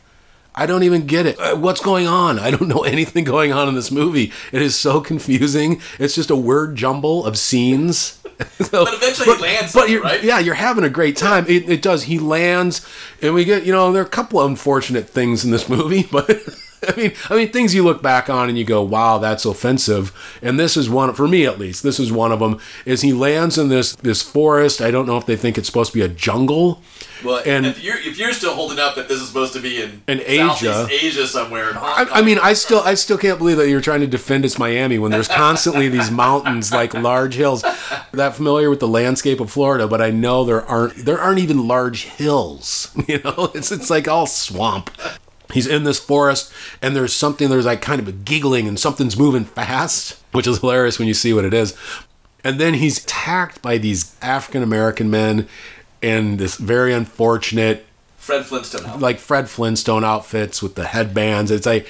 [0.55, 1.39] I don't even get it.
[1.41, 2.39] Uh, What's going on?
[2.39, 4.33] I don't know anything going on in this movie.
[4.53, 5.81] It is so confusing.
[5.99, 8.20] It's just a word jumble of scenes.
[8.61, 10.23] So- But eventually he lands But you're, right?
[10.23, 11.45] yeah, you're having a great time.
[11.49, 12.05] It, it does.
[12.05, 12.87] He lands,
[13.23, 16.03] and we get you know there are a couple of unfortunate things in this movie,
[16.13, 16.31] but
[16.89, 20.13] I mean, I mean things you look back on and you go, wow, that's offensive.
[20.41, 21.83] And this is one for me at least.
[21.83, 22.59] This is one of them.
[22.87, 24.81] Is he lands in this this forest?
[24.81, 26.81] I don't know if they think it's supposed to be a jungle.
[27.25, 29.83] Well, and- if you're if you're still holding up that this is supposed to be
[29.83, 30.55] in, In Asia.
[30.55, 33.69] Southeast Asia somewhere, in Hong I, I mean, I still, I still can't believe that
[33.69, 37.63] you're trying to defend it's Miami when there's constantly these mountains like large hills.
[38.13, 41.67] That familiar with the landscape of Florida, but I know there aren't, there aren't even
[41.69, 42.91] large hills.
[43.09, 44.91] You know, it's it's like all swamp.
[45.53, 47.49] He's in this forest, and there's something.
[47.51, 51.15] There's like kind of a giggling, and something's moving fast, which is hilarious when you
[51.15, 51.77] see what it is.
[52.45, 55.49] And then he's attacked by these African American men,
[56.03, 57.87] and this very unfortunate
[58.17, 58.85] Fred Flintstone.
[58.85, 59.01] outfit.
[59.01, 61.51] like Fred Flintstone outfits with the headbands.
[61.51, 61.87] It's like,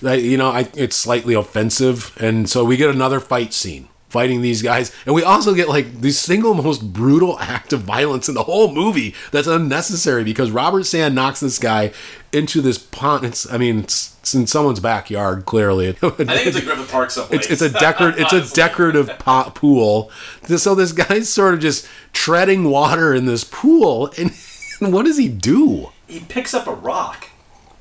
[0.00, 4.42] like, you know, I, it's slightly offensive, and so we get another fight scene fighting
[4.42, 8.34] these guys, and we also get like the single most brutal act of violence in
[8.36, 11.92] the whole movie that's unnecessary because Robert Sand knocks this guy
[12.32, 13.24] into this pond.
[13.26, 15.88] It's, I mean, it's, it's in someone's backyard clearly.
[16.02, 17.50] I think it's a Griffith Park someplace.
[17.50, 20.12] It's, it's a decor- It's a decorative po- pool.
[20.46, 24.30] So this guy's sort of just treading water in this pool, and
[24.80, 25.90] what does he do?
[26.06, 27.30] He picks up a rock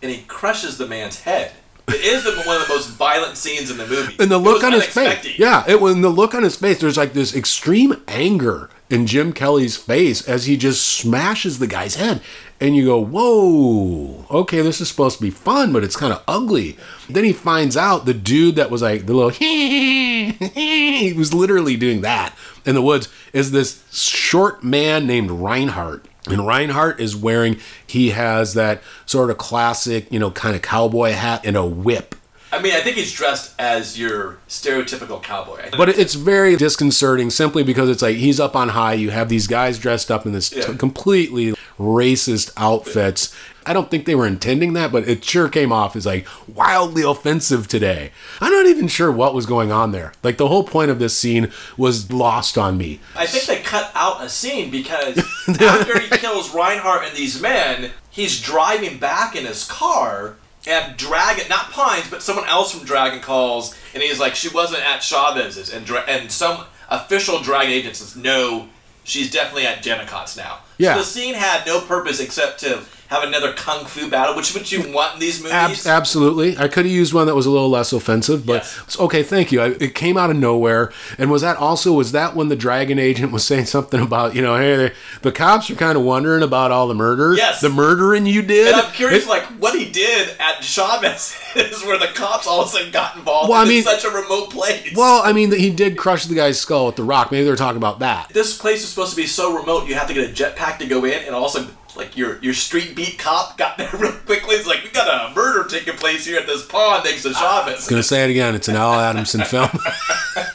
[0.02, 1.52] and he crushes the man's head.
[1.88, 4.16] It is the, one of the most violent scenes in the movie.
[4.20, 6.98] And the look on his face, yeah, it when the look on his face, there's
[6.98, 12.22] like this extreme anger in Jim Kelly's face as he just smashes the guy's head,
[12.60, 16.24] and you go, "Whoa, okay, this is supposed to be fun, but it's kind of
[16.28, 16.78] ugly."
[17.10, 22.02] Then he finds out the dude that was like the little he was literally doing
[22.02, 22.34] that
[22.66, 26.08] in the woods is this short man named Reinhardt.
[26.30, 31.12] And Reinhardt is wearing, he has that sort of classic, you know, kind of cowboy
[31.12, 32.16] hat and a whip.
[32.54, 35.72] I mean, I think he's dressed as your stereotypical cowboy.
[35.76, 38.94] But it's very disconcerting simply because it's like he's up on high.
[38.94, 43.36] You have these guys dressed up in this t- completely racist outfits.
[43.66, 47.04] I don't think they were intending that, but it sure came off as like wildly
[47.04, 48.12] offensive today.
[48.42, 50.14] I'm not even sure what was going on there.
[50.24, 53.00] Like the whole point of this scene was lost on me.
[53.16, 55.18] I think they cut out a scene because
[55.60, 61.48] after he kills Reinhardt and these men, he's driving back in his car and Dragon,
[61.50, 65.74] not Pines, but someone else from Dragon calls and he's like, she wasn't at Chavez's.
[65.74, 68.70] And, Dra- and some official Dragon agent says, no,
[69.04, 70.60] she's definitely at Janicott's now.
[70.78, 70.94] Yeah.
[70.94, 74.72] So the scene had no purpose except to have another kung fu battle, which would
[74.72, 75.54] you want in these movies.
[75.88, 76.58] Ab- absolutely.
[76.58, 79.00] I could have used one that was a little less offensive, but Yes.
[79.00, 79.62] okay, thank you.
[79.62, 80.92] I, it came out of nowhere.
[81.18, 84.42] And was that also, was that when the dragon agent was saying something about, you
[84.42, 87.34] know, hey, the, the cops are kind of wondering about all the murder?
[87.36, 87.62] Yes.
[87.62, 88.74] The murdering you did?
[88.74, 92.62] And I'm curious, It- like, what he did at Chavez is where the cops all
[92.62, 93.50] of a sudden got involved.
[93.50, 94.94] Well, I mean- such a remote place.
[94.96, 97.32] well, I mean, he did crush the guy's skull with the rock.
[97.32, 98.30] Maybe they're talking about that.
[98.34, 100.86] this place is supposed to be so remote, you have to get a jetpack to
[100.86, 104.56] go in, and also, like, your your street beat cop got there real quickly.
[104.56, 107.88] It's like, we got a murder taking place here at this pond next to Chavez.
[107.88, 108.56] Gonna say it again.
[108.56, 109.70] It's an Al Adamson film.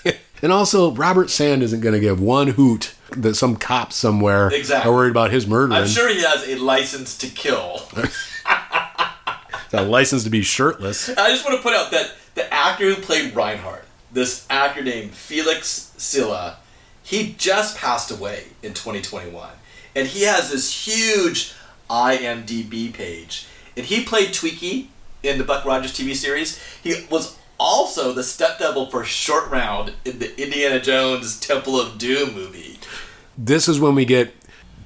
[0.42, 4.90] and also, Robert Sand isn't gonna give one hoot that some cops somewhere Exactly.
[4.90, 5.72] are worried about his murdering.
[5.72, 7.83] I'm sure he has a license to kill.
[9.72, 11.11] A license to be shirtless.
[11.11, 15.12] I just want to point out that the actor who played Reinhardt, this actor named
[15.12, 16.57] Felix Silla,
[17.03, 19.51] he just passed away in 2021.
[19.94, 21.53] And he has this huge
[21.90, 23.46] IMDb page.
[23.77, 24.87] And he played Twiki
[25.22, 26.61] in the Buck Rogers TV series.
[26.83, 31.98] He was also the stunt double for Short Round in the Indiana Jones Temple of
[31.98, 32.79] Doom movie.
[33.37, 34.35] this is when we get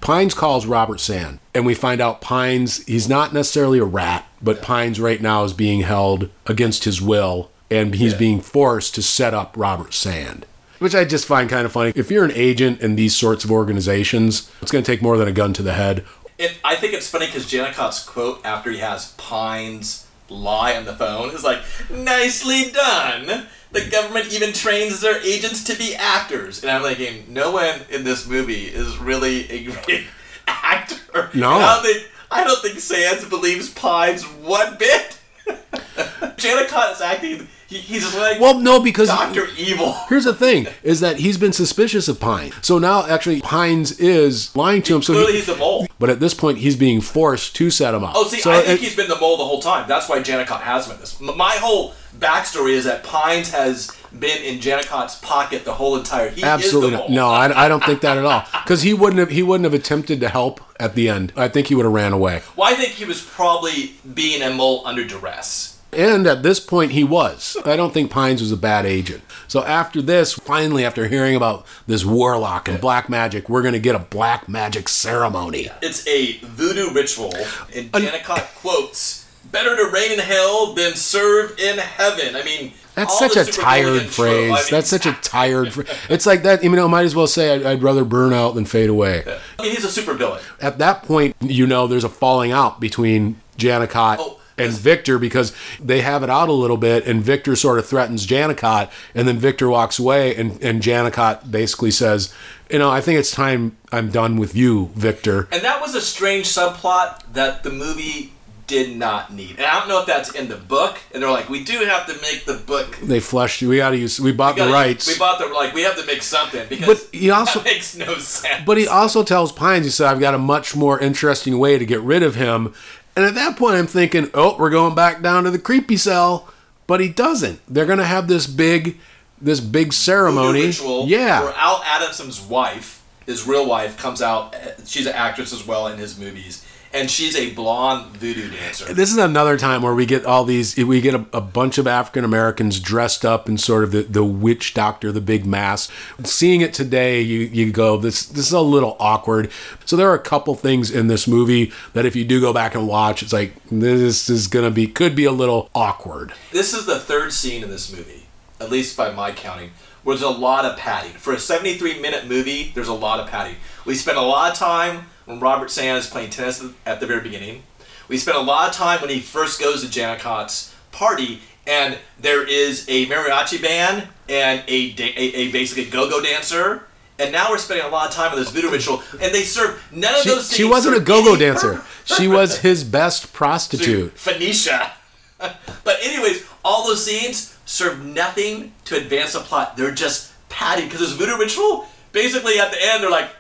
[0.01, 4.61] Pines calls Robert Sand, and we find out Pines he's not necessarily a rat, but
[4.63, 8.19] Pines right now is being held against his will, and he's Yeah.
[8.19, 10.45] being forced to set up Robert Sand.
[10.83, 11.93] Which I just find kind of funny.
[11.95, 15.29] If you're an agent in these sorts of organizations, it's going to take more than
[15.29, 16.05] a gun to the head.
[16.41, 20.93] And I think it's funny because Janicott's quote after he has Pines lie on the
[20.93, 23.47] phone is like, nicely done.
[23.71, 26.65] The government even trains their agents to be actors.
[26.65, 30.07] And I'm thinking, no one in this movie is really a great
[30.49, 31.31] actor.
[31.33, 31.51] No.
[31.53, 35.21] I don't think, I don't think Sands believes Pines one bit.
[35.47, 37.47] Janicott is acting.
[37.73, 39.93] He, he's like Well, no, because Doctor Evil.
[40.09, 42.53] here's the thing: is that he's been suspicious of Pine.
[42.61, 45.03] So now, actually, Pines is lying to him.
[45.03, 45.87] So, Clearly, he- he's the mole.
[45.99, 48.13] but at this point, he's being forced to set him up.
[48.15, 49.89] Oh, see, so I think it- he's been the mole the whole time.
[49.89, 51.19] That's why Janicott has him in this.
[51.21, 56.29] My whole backstory is that Pines has been in Janicott's pocket the whole entire.
[56.29, 57.09] He Absolutely is the not.
[57.09, 57.17] mole.
[57.17, 58.45] No, I, I don't think that at all.
[58.63, 61.33] Because he wouldn't have he wouldn't have attempted to help at the end.
[61.37, 62.43] I think he would have ran away.
[62.55, 65.72] Well, I think he was probably being a mole under duress.
[65.93, 67.57] And at this point, he was.
[67.65, 69.23] I don't think Pines was a bad agent.
[69.47, 73.79] So after this, finally, after hearing about this warlock and black magic, we're going to
[73.81, 75.69] get a black magic ceremony.
[75.83, 77.35] It's a voodoo ritual,
[77.75, 83.19] and Janicott quotes, "Better to reign in hell than serve in heaven." I mean, That's
[83.19, 84.71] such a tired phrase.
[84.71, 85.75] That's such a tired.
[85.75, 86.65] Fr- it's like that.
[86.65, 89.25] You know, might as well say I'd, I'd rather burn out than fade away.
[89.59, 90.41] I mean, he's a super villain.
[90.63, 95.53] At that point, you know, there's a falling out between Janicott Oh, and Victor because
[95.83, 99.39] they have it out a little bit, and Victor sort of threatens Janicott, and then
[99.39, 102.33] Victor walks away, and and Janicott basically says,
[102.71, 106.01] "You know, I think it's time I'm done with you, Victor." And that was a
[106.01, 108.33] strange subplot that the movie
[108.69, 109.51] did not need.
[109.59, 110.99] And I don't know if that's in the book.
[111.13, 112.97] And they're like, we do have to make the book.
[113.03, 113.61] They flushed.
[113.61, 114.19] We got to use.
[114.19, 115.09] We bought we gotta- the rights.
[115.09, 115.75] We bought the like.
[115.75, 118.63] We have to make something because But he also- that makes no sense.
[118.65, 121.85] But he also tells Pines, he said, I've got a much more interesting way to
[121.85, 122.73] get rid of him.
[123.15, 126.49] And at that point, I'm thinking, oh, we're going back down to the creepy cell.
[126.87, 127.61] But he doesn't.
[127.69, 128.99] They're going to have this big,
[129.41, 130.67] this big ceremony.
[130.67, 131.43] ritual yeah.
[131.43, 134.55] where Al Adamson's wife, his real wife, comes out.
[134.85, 138.93] She's an actress as well in his movies, and she's a blonde voodoo dancer.
[138.93, 141.87] This is another time where we get all these, we get a, a bunch of
[141.87, 145.91] African Americans dressed up in sort of the, the witch doctor, the big mask.
[146.25, 149.51] Seeing it today, you, you go, this, this is a little awkward.
[149.87, 152.75] So there are a couple things in this movie that if you do go back
[152.75, 156.35] and watch, it's like, this is going to be, could be a little awkward.
[156.53, 158.27] This is the third scene in this movie,
[158.61, 159.71] at least by my counting,
[160.03, 161.13] where there's a lot of padding.
[161.13, 163.57] For a 73 minute movie, there's a lot of padding.
[163.87, 167.21] We spent a lot of time when Robert Sands is playing tennis at the very
[167.21, 167.63] beginning.
[168.09, 172.47] We spent a lot of time when he first goes to Janicott's party, and there
[172.47, 176.85] is a mariachi band and a, da- a, a basically go-go dancer.
[177.19, 179.83] And now we're spending a lot of time on this voodoo ritual, and they serve
[179.93, 180.53] none of She, those.
[180.53, 181.83] she wasn't a go-go dancer.
[182.05, 184.13] She was his best prostitute.
[184.19, 184.93] Phoenicia.
[185.39, 189.77] but anyways, all those scenes serve nothing to advance the plot.
[189.77, 191.87] They're just padding because this voodoo ritual.
[192.13, 193.31] Basically, at the end, they're like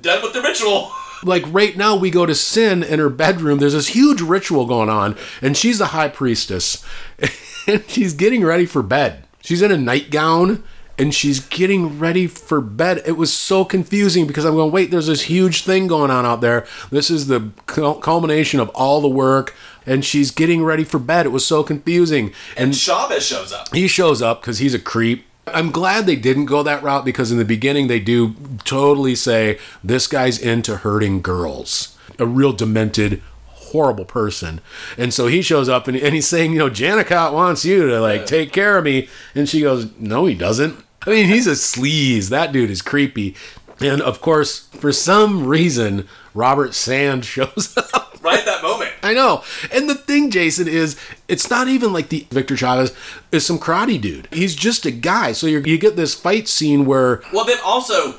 [0.00, 0.90] done with the ritual.
[1.24, 3.58] like right now we go to Synne in her bedroom.
[3.58, 6.84] There's this huge ritual going on and she's the high priestess
[7.66, 9.24] and she's getting ready for bed.
[9.42, 10.62] She's in a nightgown
[10.96, 13.02] and she's getting ready for bed.
[13.04, 16.40] It was so confusing because i'm going wait there's this huge thing going on out
[16.40, 16.66] there.
[16.90, 19.54] This is the culmination of all the work
[19.86, 21.26] and she's getting ready for bed.
[21.26, 22.32] It was so confusing.
[22.56, 23.74] And Chavez shows up.
[23.74, 25.26] he shows up because he's a creep.
[25.46, 29.58] I'm glad they didn't go that route because in the beginning they do totally say
[29.82, 31.96] this guy's into hurting girls.
[32.18, 34.60] A real demented, horrible person.
[34.96, 38.00] And so he shows up and, and he's saying, you know, Janicott wants you to
[38.00, 39.08] like take care of me.
[39.34, 40.82] And she goes, no, he doesn't.
[41.06, 42.30] I mean, he's a sleaze.
[42.30, 43.34] That dude is creepy.
[43.80, 48.16] And of course, for some reason, Robert Sand shows up.
[48.22, 48.92] Right at that moment.
[49.04, 49.44] I know.
[49.70, 50.96] And the thing, Jason, is
[51.28, 52.92] it's not even like the Victor Chavez
[53.30, 54.28] is some karate dude.
[54.32, 55.32] He's just a guy.
[55.32, 58.16] So you you get this fight scene where Well, then also,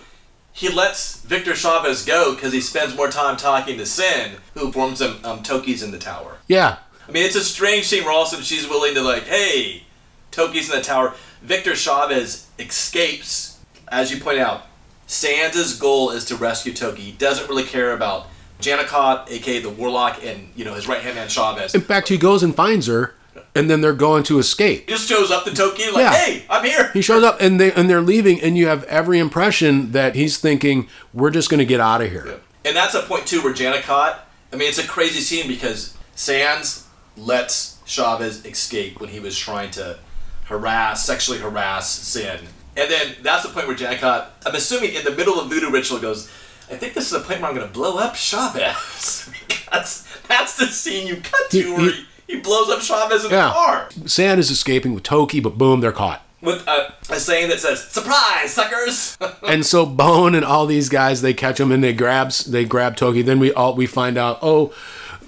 [0.54, 5.00] he lets Victor Chavez go because he spends more time talking to Synne, who forms
[5.00, 6.38] some um, Toki's in the tower.
[6.48, 9.84] yeah, I mean, it's a strange scene where all of she's willing to like, hey,
[10.32, 11.13] Toki's in the tower.
[11.41, 13.60] Victor Chavez escapes.
[13.88, 14.63] As you point out,
[15.08, 17.04] Sands' goal is to rescue Toki.
[17.04, 18.28] He doesn't really care about
[18.62, 21.76] Janicott, aka the Warlock, and you know his right hand man Chavez.
[21.76, 23.13] in fact, he goes and finds her,
[23.54, 24.82] and then they're going to escape.
[24.89, 26.13] He just shows up to Toki like, Yeah.
[26.13, 26.89] hey, I'm here.
[26.94, 30.38] He shows up and they and they're leaving, and you have every impression that he's
[30.38, 32.39] thinking we're just going to get out of here.
[32.63, 34.20] And that's a point too where Janicott.
[34.54, 36.88] I mean, it's a crazy scene because Sands
[37.18, 39.98] lets Chavez escape when he was trying to
[40.46, 42.40] harass, sexually harass Synne,
[42.77, 44.27] and then that's the point where Janicott.
[44.46, 46.29] I'm assuming in the middle of voodoo ritual goes.
[46.72, 50.58] I think this is a point where I'm going to blow up Chavez because that's
[50.58, 53.48] the scene you cut to He- where he- he, he blows up Chavez in Yeah.
[53.48, 56.24] the car Sand is escaping with Toki, but boom, they're caught.
[56.42, 59.16] with a, a saying that says "Surprise, suckers!"
[59.48, 62.96] and so Bone and all these guys they catch him and they grabs they grab
[62.96, 63.22] Toki.
[63.22, 64.74] Then we all we find out oh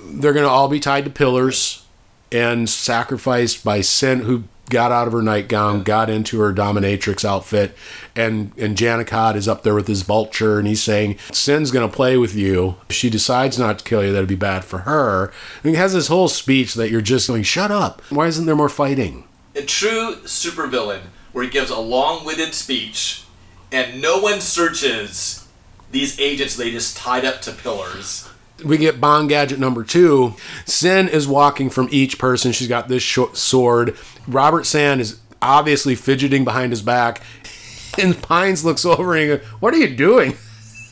[0.09, 1.83] they're gonna all be tied to pillars
[2.31, 7.75] and sacrificed by Synne who got out of her nightgown, got into her dominatrix outfit,
[8.15, 12.17] and and Janicott is up there with his vulture, and he's saying, "Synne's gonna play
[12.17, 12.75] with you.
[12.89, 15.31] If she decides not to kill you, that'd be bad for her."
[15.63, 18.01] And he has this whole speech that you're just going, "Shut up!
[18.09, 19.23] Why isn't there more fighting?"
[19.55, 21.01] A true supervillain
[21.31, 23.23] where he gives a long-winded speech
[23.71, 25.47] and no one searches
[25.91, 28.26] these agents they just tied up to pillars.
[28.63, 30.33] We get Bond gadget number two.
[30.65, 32.51] Synne is walking from each person.
[32.51, 33.03] She's got this
[33.33, 33.95] sword.
[34.27, 37.21] Robert Sand is obviously fidgeting behind his back.
[37.99, 40.37] And Pines looks over and goes, What are you doing?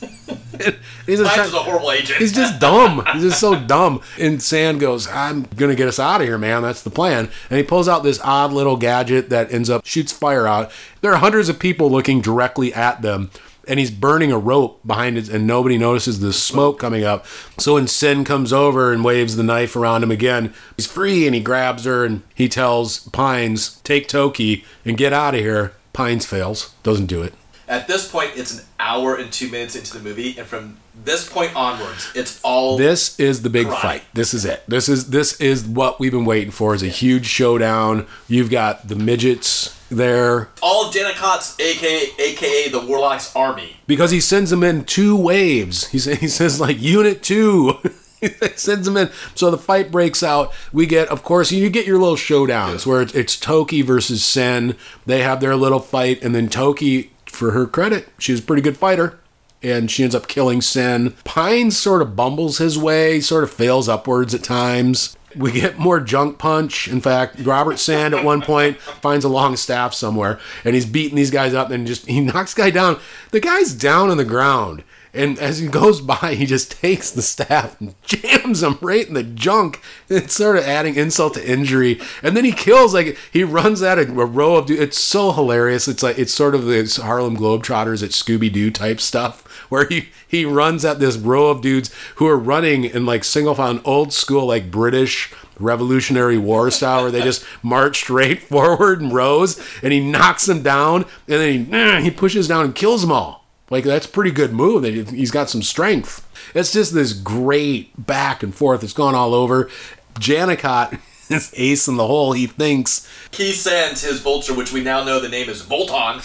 [1.06, 2.18] he's, just Pines is a horrible agent.
[2.18, 3.04] he's just dumb.
[3.12, 4.00] He's just so dumb.
[4.18, 6.62] And Sand goes, I'm going to get us out of here, man.
[6.62, 7.30] That's the plan.
[7.48, 10.72] And he pulls out this odd little gadget that ends up shoots fire out.
[11.00, 13.30] There are hundreds of people looking directly at them.
[13.66, 17.26] And he's burning a rope behind it, and nobody notices the smoke coming up.
[17.58, 21.34] So when Synne comes over and waves the knife around him again, he's free and
[21.34, 25.72] he grabs her and he tells Pines, Take Toki and get out of here.
[25.92, 27.34] Pines fails, doesn't do it.
[27.68, 31.28] At this point, it's an hour and two minutes into the movie, and from this
[31.28, 34.02] point onwards, it's all This is the big fight.
[34.14, 34.64] This is it.
[34.66, 36.74] This is this is what we've been waiting for.
[36.74, 38.06] Is a huge showdown.
[38.28, 43.76] You've got the midgets there all Janicott's, aka aka the Warlock's army.
[43.86, 45.88] because he sends them in two waves.
[45.88, 47.74] He says, he says like unit two.
[48.56, 49.10] Sends them in.
[49.34, 50.52] So the fight breaks out.
[50.72, 54.74] We get, of course, you get your little showdowns where it's, it's Toki versus Synne.
[55.04, 58.78] They have their little fight, and then Toki, for her credit, she's a pretty good
[58.78, 59.20] fighter.
[59.62, 61.12] And she ends up killing Synne.
[61.24, 65.16] Pine sort of bumbles his way, sort of fails upwards at times.
[65.34, 66.88] We get more junk punch.
[66.88, 71.16] In fact, Robert Sand at one point finds a long staff somewhere and he's beating
[71.16, 72.98] these guys up and just he knocks guy down.
[73.32, 74.82] The guy's down on the ground.
[75.16, 79.14] And as he goes by, he just takes the staff and jams him right in
[79.14, 79.80] the junk.
[80.10, 81.98] It's sort of adding insult to injury.
[82.22, 84.82] And then he kills, like, he runs at a, a row of dudes.
[84.82, 85.88] It's so hilarious.
[85.88, 90.10] It's like, it's sort of the Harlem Globetrotters at Scooby Doo type stuff, where he,
[90.28, 94.12] he runs at this row of dudes who are running in like single file, old
[94.12, 99.58] school, like British Revolutionary War style, where they just march straight forward in rows.
[99.82, 101.04] And he knocks them down.
[101.26, 103.45] And then he, he pushes down and kills them all.
[103.70, 104.84] Like that's a pretty good move.
[105.10, 106.26] He's got some strength.
[106.54, 108.84] It's just this great back and forth.
[108.84, 109.68] It's gone all over.
[110.14, 111.00] Janicott
[111.30, 112.32] is ace in the hole.
[112.32, 116.16] He thinks, He sends his vulture, which we now know the name is Volton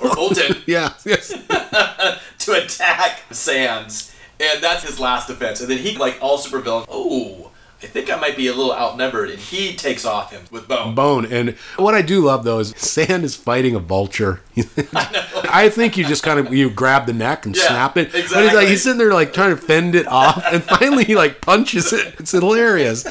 [0.00, 1.28] or Volton, yeah, yes,
[2.38, 5.60] to attack Sands, and that's his last defense.
[5.60, 7.50] And then he, like all supervillains, oh,
[7.84, 10.94] I think I might be a little outnumbered, and he takes off him with Bone.
[10.94, 11.26] bone.
[11.26, 14.40] And what I do love though is Sand is fighting a vulture.
[14.94, 18.14] I I, think you just kind of you grab the neck and Yeah, snap it.
[18.14, 18.34] Exactly.
[18.36, 21.14] But he's like he's sitting there like trying to fend it off, and finally he
[21.14, 22.14] like punches it.
[22.18, 23.06] It's hilarious.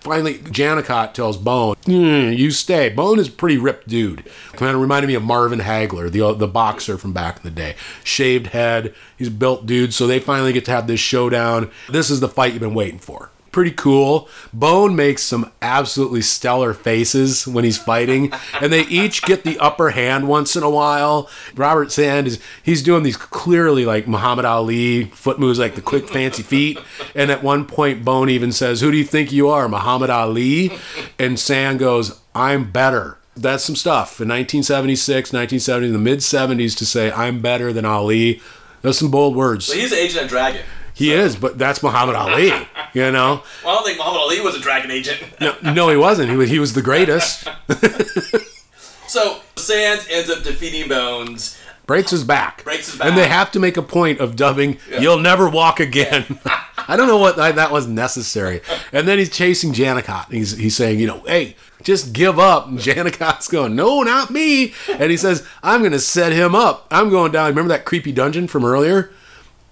[0.00, 4.22] Finally, Janicott tells Bone, "Hmm, "You stay." Bone is a pretty ripped dude.
[4.52, 7.74] Kind of reminded me of Marvin Hagler, the the boxer from back in the day.
[8.04, 8.94] Shaved head.
[9.16, 9.92] He's a built dude.
[9.94, 11.70] So they finally get to have this showdown.
[11.88, 13.30] This is the fight you've been waiting for.
[13.54, 14.28] Pretty cool.
[14.52, 19.90] Bone makes some absolutely stellar faces when he's fighting, and they each get the upper
[19.90, 21.30] hand once in a while.
[21.54, 26.08] Robert Sand is he's doing these clearly like Muhammad Ali foot moves, like the quick
[26.08, 26.80] fancy feet.
[27.14, 30.76] And at one point, Bone even says, "Who do you think you are, Muhammad Ali?"
[31.16, 36.84] And Sand goes, "I'm better." That's some stuff in 1976, 1970, the mid 70s to
[36.84, 38.42] say I'm better than Ali.
[38.82, 39.72] That's some bold words.
[39.72, 40.62] He's an agent Dragon.
[40.94, 42.52] He is, but that's Muhammad Ali.
[42.94, 43.42] You know.
[43.64, 45.20] Well, I don't think Muhammad Ali was a Dragon agent.
[45.40, 46.30] No, no, he wasn't.
[46.30, 47.48] He was, he was the greatest.
[49.08, 51.58] so Sands ends up defeating Bones.
[51.86, 52.64] Breaks his back.
[52.64, 53.08] Breaks his back.
[53.08, 56.38] And they have to make a point of dubbing, You'll never walk again.
[56.86, 58.60] I don't know what that that was necessary.
[58.92, 60.30] And then he's chasing Janicott.
[60.30, 62.66] He's, he's saying, you know, hey, just give up.
[62.68, 64.74] And Janicott's going, no, not me.
[64.90, 66.86] And he says, I'm going to set him up.
[66.90, 67.48] I'm going down.
[67.48, 69.10] Remember that creepy dungeon from earlier?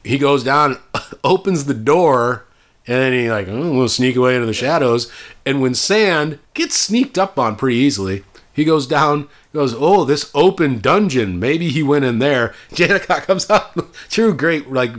[0.04, 0.78] He goes down,
[1.24, 2.44] opens the door,
[2.86, 5.10] and then he like, oh, we'll sneak away into the shadows.
[5.46, 10.30] And when Sand gets sneaked up on pretty easily, he goes down, goes, oh, this
[10.34, 11.38] open dungeon.
[11.38, 12.54] Maybe he went in there.
[12.70, 13.72] Janicott comes out,
[14.10, 14.92] true great like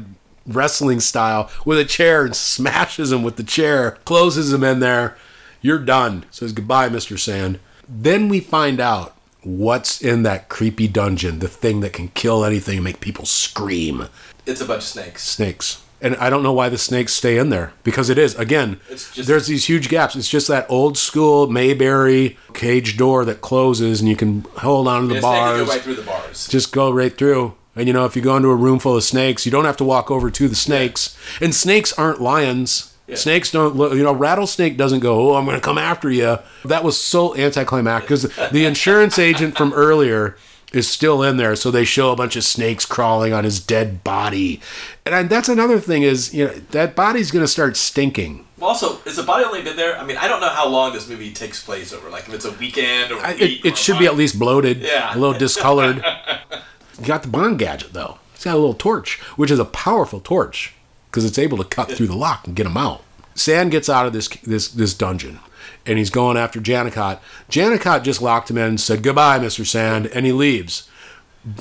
[0.45, 5.17] wrestling style, with a chair and smashes him with the chair, closes him in there.
[5.61, 6.25] You're done.
[6.31, 7.17] Says goodbye, Mr.
[7.17, 7.59] Sand.
[7.87, 12.77] Then we find out what's in that creepy dungeon, the thing that can kill anything
[12.77, 14.07] and make people scream
[14.45, 15.23] It's a bunch of snakes.
[15.23, 15.81] snakes.
[16.01, 18.81] And I don't know why the snakes stay in there because it is again.
[18.89, 20.17] Just- there's these huge gaps.
[20.17, 25.07] It's just that old school Mayberry cage door that closes, and you can hold on
[25.07, 25.61] to the bars.
[25.61, 26.47] go right through the bars.
[26.49, 27.53] Just go right through.
[27.75, 29.77] And you know, if you go into a room full of snakes, you don't have
[29.77, 31.17] to walk over to the snakes.
[31.41, 32.93] And snakes aren't lions.
[33.15, 36.39] Snakes don't look, you know, rattlesnake doesn't go, oh, I'm going to come after you.
[36.65, 40.35] That was so anticlimactic because the insurance agent from earlier
[40.73, 41.55] is still in there.
[41.55, 44.59] So they show a bunch of snakes crawling on his dead body.
[45.05, 48.45] And I, that's another thing is, you know, that body's going to start stinking.
[48.61, 49.97] Also, is the body only been there?
[49.97, 52.09] I mean, I don't know how long this movie takes place over.
[52.09, 54.15] Like, if it's a weekend or a I, it, or it a should be at
[54.15, 55.13] least bloated, Yeah.
[55.13, 55.97] a little discolored.
[56.99, 58.19] you got the Bond gadget though.
[58.35, 60.73] It's got a little torch, which is a powerful torch
[61.09, 63.03] because it's able to cut through the lock and get him out.
[63.35, 65.39] Sand gets out of this this this dungeon,
[65.85, 67.19] and he's going after Janicott.
[67.49, 70.89] Janicott just locked him in and said goodbye, Mister Sand, and he leaves.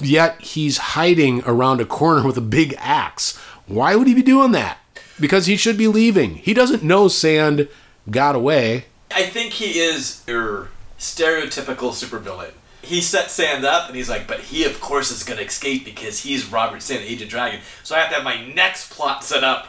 [0.00, 3.36] Yet he's hiding around a corner with a big axe.
[3.66, 4.78] Why would he be doing that?
[5.20, 6.36] Because he should be leaving.
[6.36, 7.68] He doesn't know Sand
[8.10, 8.86] got away.
[9.14, 12.52] I think he is your stereotypical supervillain.
[12.82, 15.84] He sets Sand up, and he's like, but he, of course, is going to escape
[15.84, 17.60] because he's Robert Sand, the Agent Dragon.
[17.84, 19.68] So I have to have my next plot set up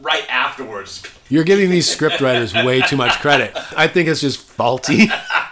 [0.00, 1.02] right afterwards.
[1.30, 3.52] You're giving these scriptwriters way too much credit.
[3.76, 5.08] I think it's just faulty.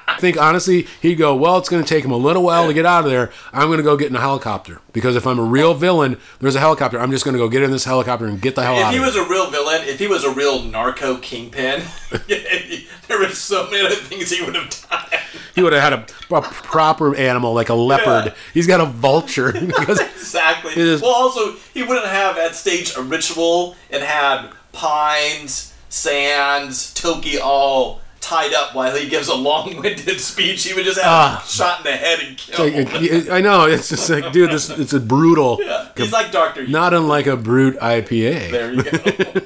[0.08, 2.74] I think honestly, he'd go, well, it's going to take him a little while to
[2.74, 3.30] get out of there.
[3.52, 6.56] I'm going to go get in a helicopter because if I'm a real villain, there's
[6.56, 6.98] a helicopter.
[6.98, 8.94] I'm just going to go get in this helicopter and get the hell If out
[8.94, 9.24] If he was it.
[9.24, 11.82] a real villain, if he was a real narco kingpin,
[12.26, 15.20] there were so many other things he would have done.
[15.54, 15.92] He would have had
[16.32, 18.26] a, a proper animal like a leopard.
[18.26, 18.34] Yeah.
[18.54, 20.72] He's got a vulture Exactly.
[20.76, 27.38] Is- Well, also, he wouldn't have at stage a ritual and had Pines, Sands, Toki
[27.38, 30.64] all tied up while he gives a long-winded speech.
[30.64, 31.44] He would just have Ah.
[31.48, 32.92] shot in the head and killed.
[32.92, 35.88] Like, I know it's just like, dude, this it's a brutal, yeah.
[35.96, 36.66] He's like Doctor.
[36.66, 38.50] not unlike a Brut IPA.
[38.50, 39.40] There you go.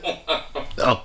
[0.85, 1.05] Oh,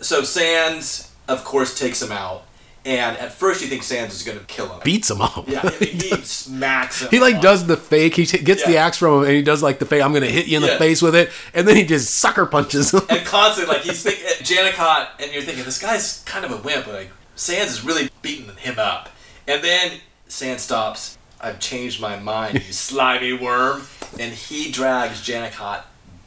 [0.00, 2.44] so Sands, of course, takes him out,
[2.86, 4.80] and at first you think Sands is going to kill him.
[4.84, 5.46] beats him up.
[5.48, 7.08] yeah, he, he smacks him.
[7.10, 8.14] He like on- does the fake.
[8.14, 10.02] He t- gets the axe from him, and he does like the fake.
[10.02, 12.92] I'm gonna hit you in the face with it, and then he just sucker punches
[12.94, 13.02] him.
[13.10, 16.86] and constantly like he's thinking Janicott, and you're thinking this guy's kind of a wimp.
[16.86, 19.10] Like Sands is really beating him up,
[19.48, 19.92] and then
[20.28, 21.18] Sands stops.
[21.40, 23.82] I've changed my mind, you slimy worm,
[24.18, 25.82] and he drags Janicott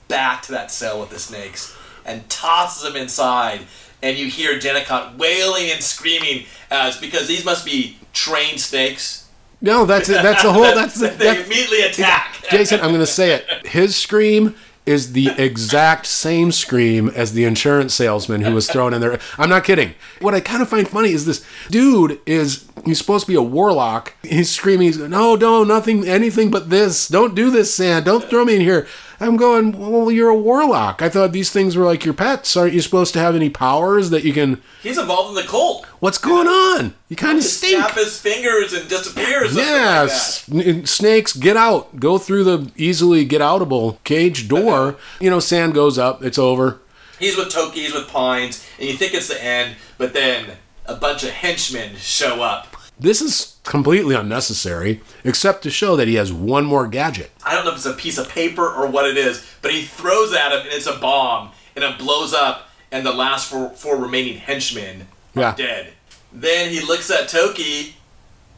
[0.08, 3.62] back to that cell with the snakes and tosses him inside.
[4.02, 9.28] And you hear Janicott wailing and screaming as because these must be trained snakes.
[9.62, 10.24] No, that's it.
[10.24, 10.64] That's the whole.
[10.64, 11.10] That's the.
[11.10, 12.38] They That, immediately attack.
[12.50, 13.68] Jason, I'm gonna say it.
[13.68, 19.02] His scream is the exact same scream as the insurance salesman who was thrown in
[19.02, 19.20] there.
[19.38, 19.94] I'm not kidding.
[20.20, 23.42] What I kind of find funny is this dude is he's supposed to be a
[23.42, 24.16] warlock.
[24.24, 24.88] He's screaming.
[24.88, 27.08] He's going, no, no, nothing, anything but this.
[27.08, 28.06] Don't do this, Sand.
[28.06, 28.88] Don't throw me in here.
[29.20, 29.78] I'm going.
[29.78, 31.02] Well, you're a warlock.
[31.02, 32.56] I thought these things were like your pets.
[32.56, 34.62] Aren't you supposed to have any powers that you can?
[34.82, 35.86] He's involved in the cult.
[36.00, 36.94] What's going on?
[37.10, 37.78] You kind of Just stink.
[37.84, 39.56] snap his fingers and disappears.
[39.56, 42.00] Yeah, like sn- snakes, get out.
[42.00, 44.96] Go through the easily get outable cage door.
[45.20, 46.24] You know, sand goes up.
[46.24, 46.80] It's over.
[47.20, 50.52] He's with Toki, he's with Pines, and you think it's the end, but then
[50.86, 52.78] a bunch of henchmen show up.
[52.98, 57.30] This is completely unnecessary, except to show that he has one more gadget.
[57.46, 59.84] I don't know if it's a piece of paper or what it is, but he
[59.84, 63.70] throws at him and it's a bomb, and it blows up, and the last four,
[63.70, 65.02] four remaining henchmen
[65.36, 65.56] are Yeah.
[65.56, 65.94] dead.
[66.34, 67.96] Then he looks at Toki,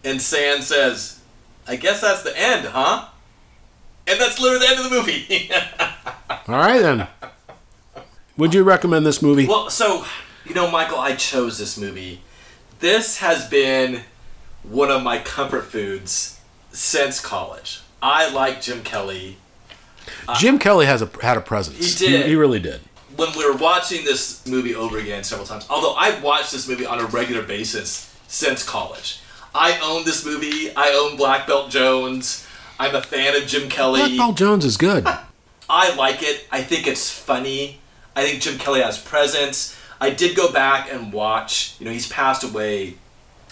[0.06, 1.20] and Sand says,
[1.68, 3.08] I guess that's the end, huh?
[4.08, 5.52] And that's literally the end of the movie.
[6.48, 7.08] All right, then.
[8.38, 9.46] Would you recommend this movie?
[9.46, 10.06] Well, so
[10.46, 12.22] you know, Michael, I chose this movie.
[12.80, 14.04] This has been
[14.64, 16.40] one of my comfort foods
[16.72, 17.82] since college.
[18.02, 19.38] I like Jim Kelly.
[20.28, 22.00] Uh, Jim Kelly has a had a presence.
[22.00, 22.26] He did.
[22.26, 22.82] He, really did.
[23.16, 26.86] When we were watching this movie over again several times, although I've watched this movie
[26.86, 29.20] on a regular basis since college.
[29.54, 30.74] I own this movie.
[30.76, 32.48] I own Black Belt Jones.
[32.80, 34.00] I'm a fan of Jim Kelly.
[34.00, 35.06] Black Belt Jones is good.
[35.70, 36.48] I like it.
[36.52, 37.80] I think it's funny.
[38.16, 39.78] I think Jim Kelly has presence.
[40.00, 41.76] I did go back and watch.
[41.80, 42.96] You know, he's passed away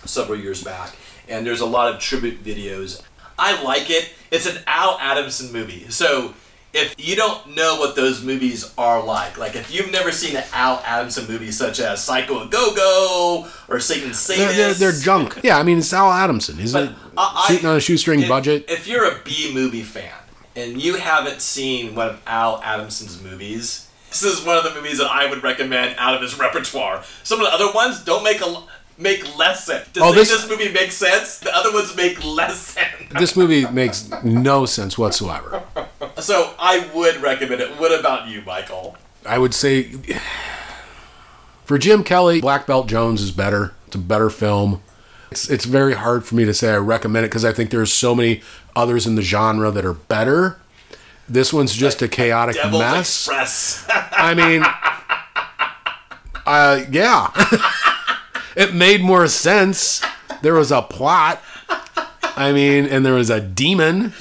[0.05, 0.95] several years back,
[1.27, 3.01] and there's a lot of tribute videos.
[3.37, 4.13] I like it.
[4.31, 5.89] It's an Al Adamson movie.
[5.89, 6.33] So
[6.73, 10.43] if you don't know what those movies are like, like if you've never seen an
[10.53, 15.39] Al Adamson movie such as Psycho and Go Go or Satan They're, they're, they're junk.
[15.43, 16.57] Yeah, I mean, it's Al Adamson.
[16.57, 18.65] He's But a, I- I- shooting on a shoestring if, budget.
[18.67, 20.11] If you're a B movie fan
[20.55, 24.97] and you haven't seen one of Al Adamson's movies, this is one of the movies
[24.97, 27.03] that I would recommend out of his repertoire.
[27.23, 28.63] Some of the other ones don't make a
[28.99, 29.87] make less sense.
[29.93, 32.85] Does Oh, this- this movie makes sense, the other ones make less sense.
[33.17, 35.63] this movie makes no sense whatsoever.
[36.19, 37.79] So I would recommend it.
[37.79, 38.97] What about you, Michael?
[39.25, 39.91] I would say
[41.65, 43.73] for Jim Kelly, Black Belt Jones is better.
[43.87, 44.81] It's a better film.
[45.31, 47.93] It's it's very hard for me to say I recommend it because I think there's
[47.93, 48.41] so many
[48.75, 50.59] others in the genre that are better.
[51.27, 53.85] This one's just a chaotic Devil's mess.
[53.87, 54.65] I mean,
[56.45, 57.29] Uh, yeah.
[58.59, 60.03] it made more sense.
[60.41, 61.41] There was a plot.
[62.35, 64.13] I mean, and there was a demon.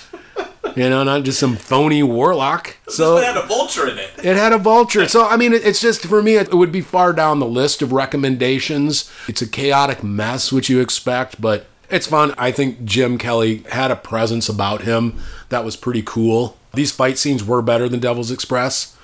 [0.76, 2.76] You know, not just some phony warlock.
[2.89, 4.11] So it had a vulture in it.
[4.22, 5.09] it had a vulture.
[5.09, 7.93] So, I mean, it's just, for me, it would be far down the list of
[7.93, 9.11] recommendations.
[9.26, 12.32] It's a chaotic mess, which you expect, but it's fun.
[12.39, 15.18] I think Jim Kelly had a presence about him
[15.49, 16.57] that was pretty cool.
[16.74, 18.97] These fight scenes were better than Devil's Express.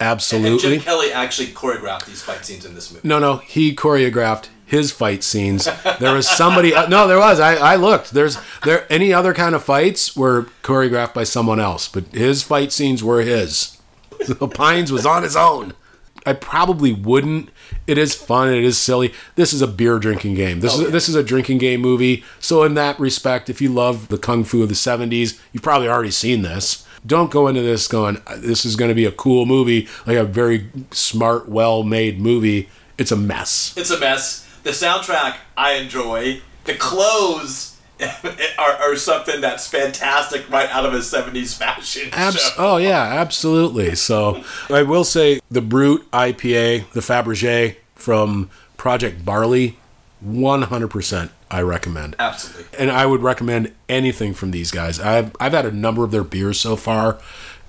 [0.00, 0.48] Absolutely.
[0.48, 0.78] And Absolutely.
[0.78, 3.06] Jim Kelly actually choreographed these fight scenes in this movie.
[3.06, 5.68] No, no, he choreographed his fight scenes.
[6.00, 6.74] There was somebody.
[6.74, 7.38] Uh, no, there was.
[7.38, 8.10] I, I looked.
[8.12, 12.72] There's there any other kind of fights were choreographed by someone else, but his fight
[12.72, 13.78] scenes were his.
[14.24, 15.74] So Pines was on his own.
[16.24, 17.48] I probably wouldn't.
[17.88, 18.54] It is fun.
[18.54, 19.12] It is silly.
[19.34, 20.60] This is a beer drinking game.
[20.60, 20.90] This Oh, is yeah.
[20.90, 22.22] this is a drinking game movie.
[22.38, 25.88] So in that respect, if you love the kung fu of the '70s, you've probably
[25.88, 26.86] already seen this.
[27.04, 30.24] Don't go into this going, "This is going to be a cool movie, like a
[30.24, 32.68] very smart, well-made movie."
[32.98, 33.74] It's a mess.
[33.76, 34.46] It's a mess.
[34.62, 36.40] The soundtrack I enjoy.
[36.64, 37.80] The clothes
[38.58, 42.54] are, are something that's fantastic right out of a 70s fashion Abs- show.
[42.58, 43.94] oh yeah, absolutely.
[43.94, 49.78] So I will say the Brut IPA, the Fabergé from Project Barley,
[50.24, 52.16] 100% I recommend.
[52.18, 52.78] Absolutely.
[52.78, 54.98] And I would recommend anything from these guys.
[54.98, 57.18] I've I've had a number of their beers so far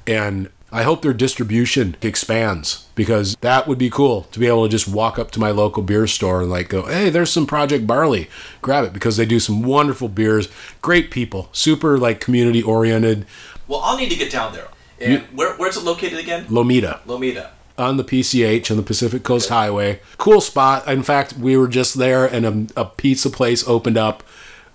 [0.07, 4.69] and I hope their distribution expands because that would be cool to be able to
[4.69, 7.86] just walk up to my local beer store and like go, "Hey, there's some Project
[7.86, 8.28] Barley.
[8.63, 10.49] Grab it because they do some wonderful beers,
[10.82, 13.26] great people, super like community oriented.
[13.67, 14.67] Well, I'll need to get down there.
[14.99, 16.45] And where, where's it located again?
[16.45, 17.01] Lomita.
[17.05, 17.49] Lomita.
[17.78, 19.99] on the PCH on the Pacific Coast Highway.
[20.17, 20.88] Cool spot.
[20.88, 24.24] In fact, we were just there and a, a pizza place opened up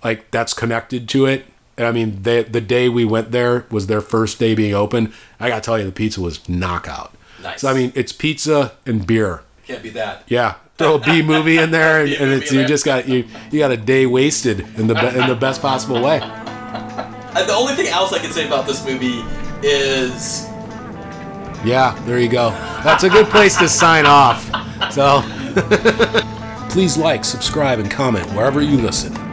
[0.05, 1.47] like that's connected to it.
[1.79, 5.13] And I mean, they, the day we went there was their first day being open.
[5.39, 7.15] I got to tell you, the pizza was knockout.
[7.41, 7.61] Nice.
[7.61, 9.43] So I mean, it's pizza and beer.
[9.65, 10.25] Can't be that.
[10.27, 10.57] Yeah.
[10.77, 13.71] Throw a B movie in there, and, and it's you just got you you got
[13.73, 16.19] a day wasted in the be, in the best possible way.
[16.19, 19.23] The only thing else I can say about this movie
[19.63, 20.47] is
[21.65, 22.51] Yeah, there you go.
[22.85, 24.45] That's a good place to sign off.
[24.93, 25.23] So,
[26.71, 29.28] please like, subscribe, and comment wherever you listen.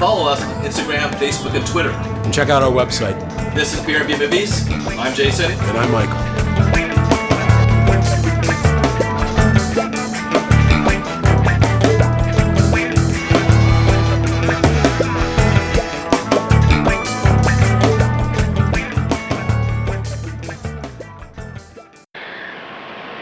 [0.00, 1.90] Follow us on Instagram, Facebook, and Twitter.
[1.90, 3.14] And check out our website.
[3.54, 4.66] This is Beer and B Movies.
[4.98, 5.52] I'm Jason.
[5.52, 6.16] And I'm Michael.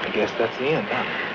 [0.01, 1.28] I guess that's the end, huh?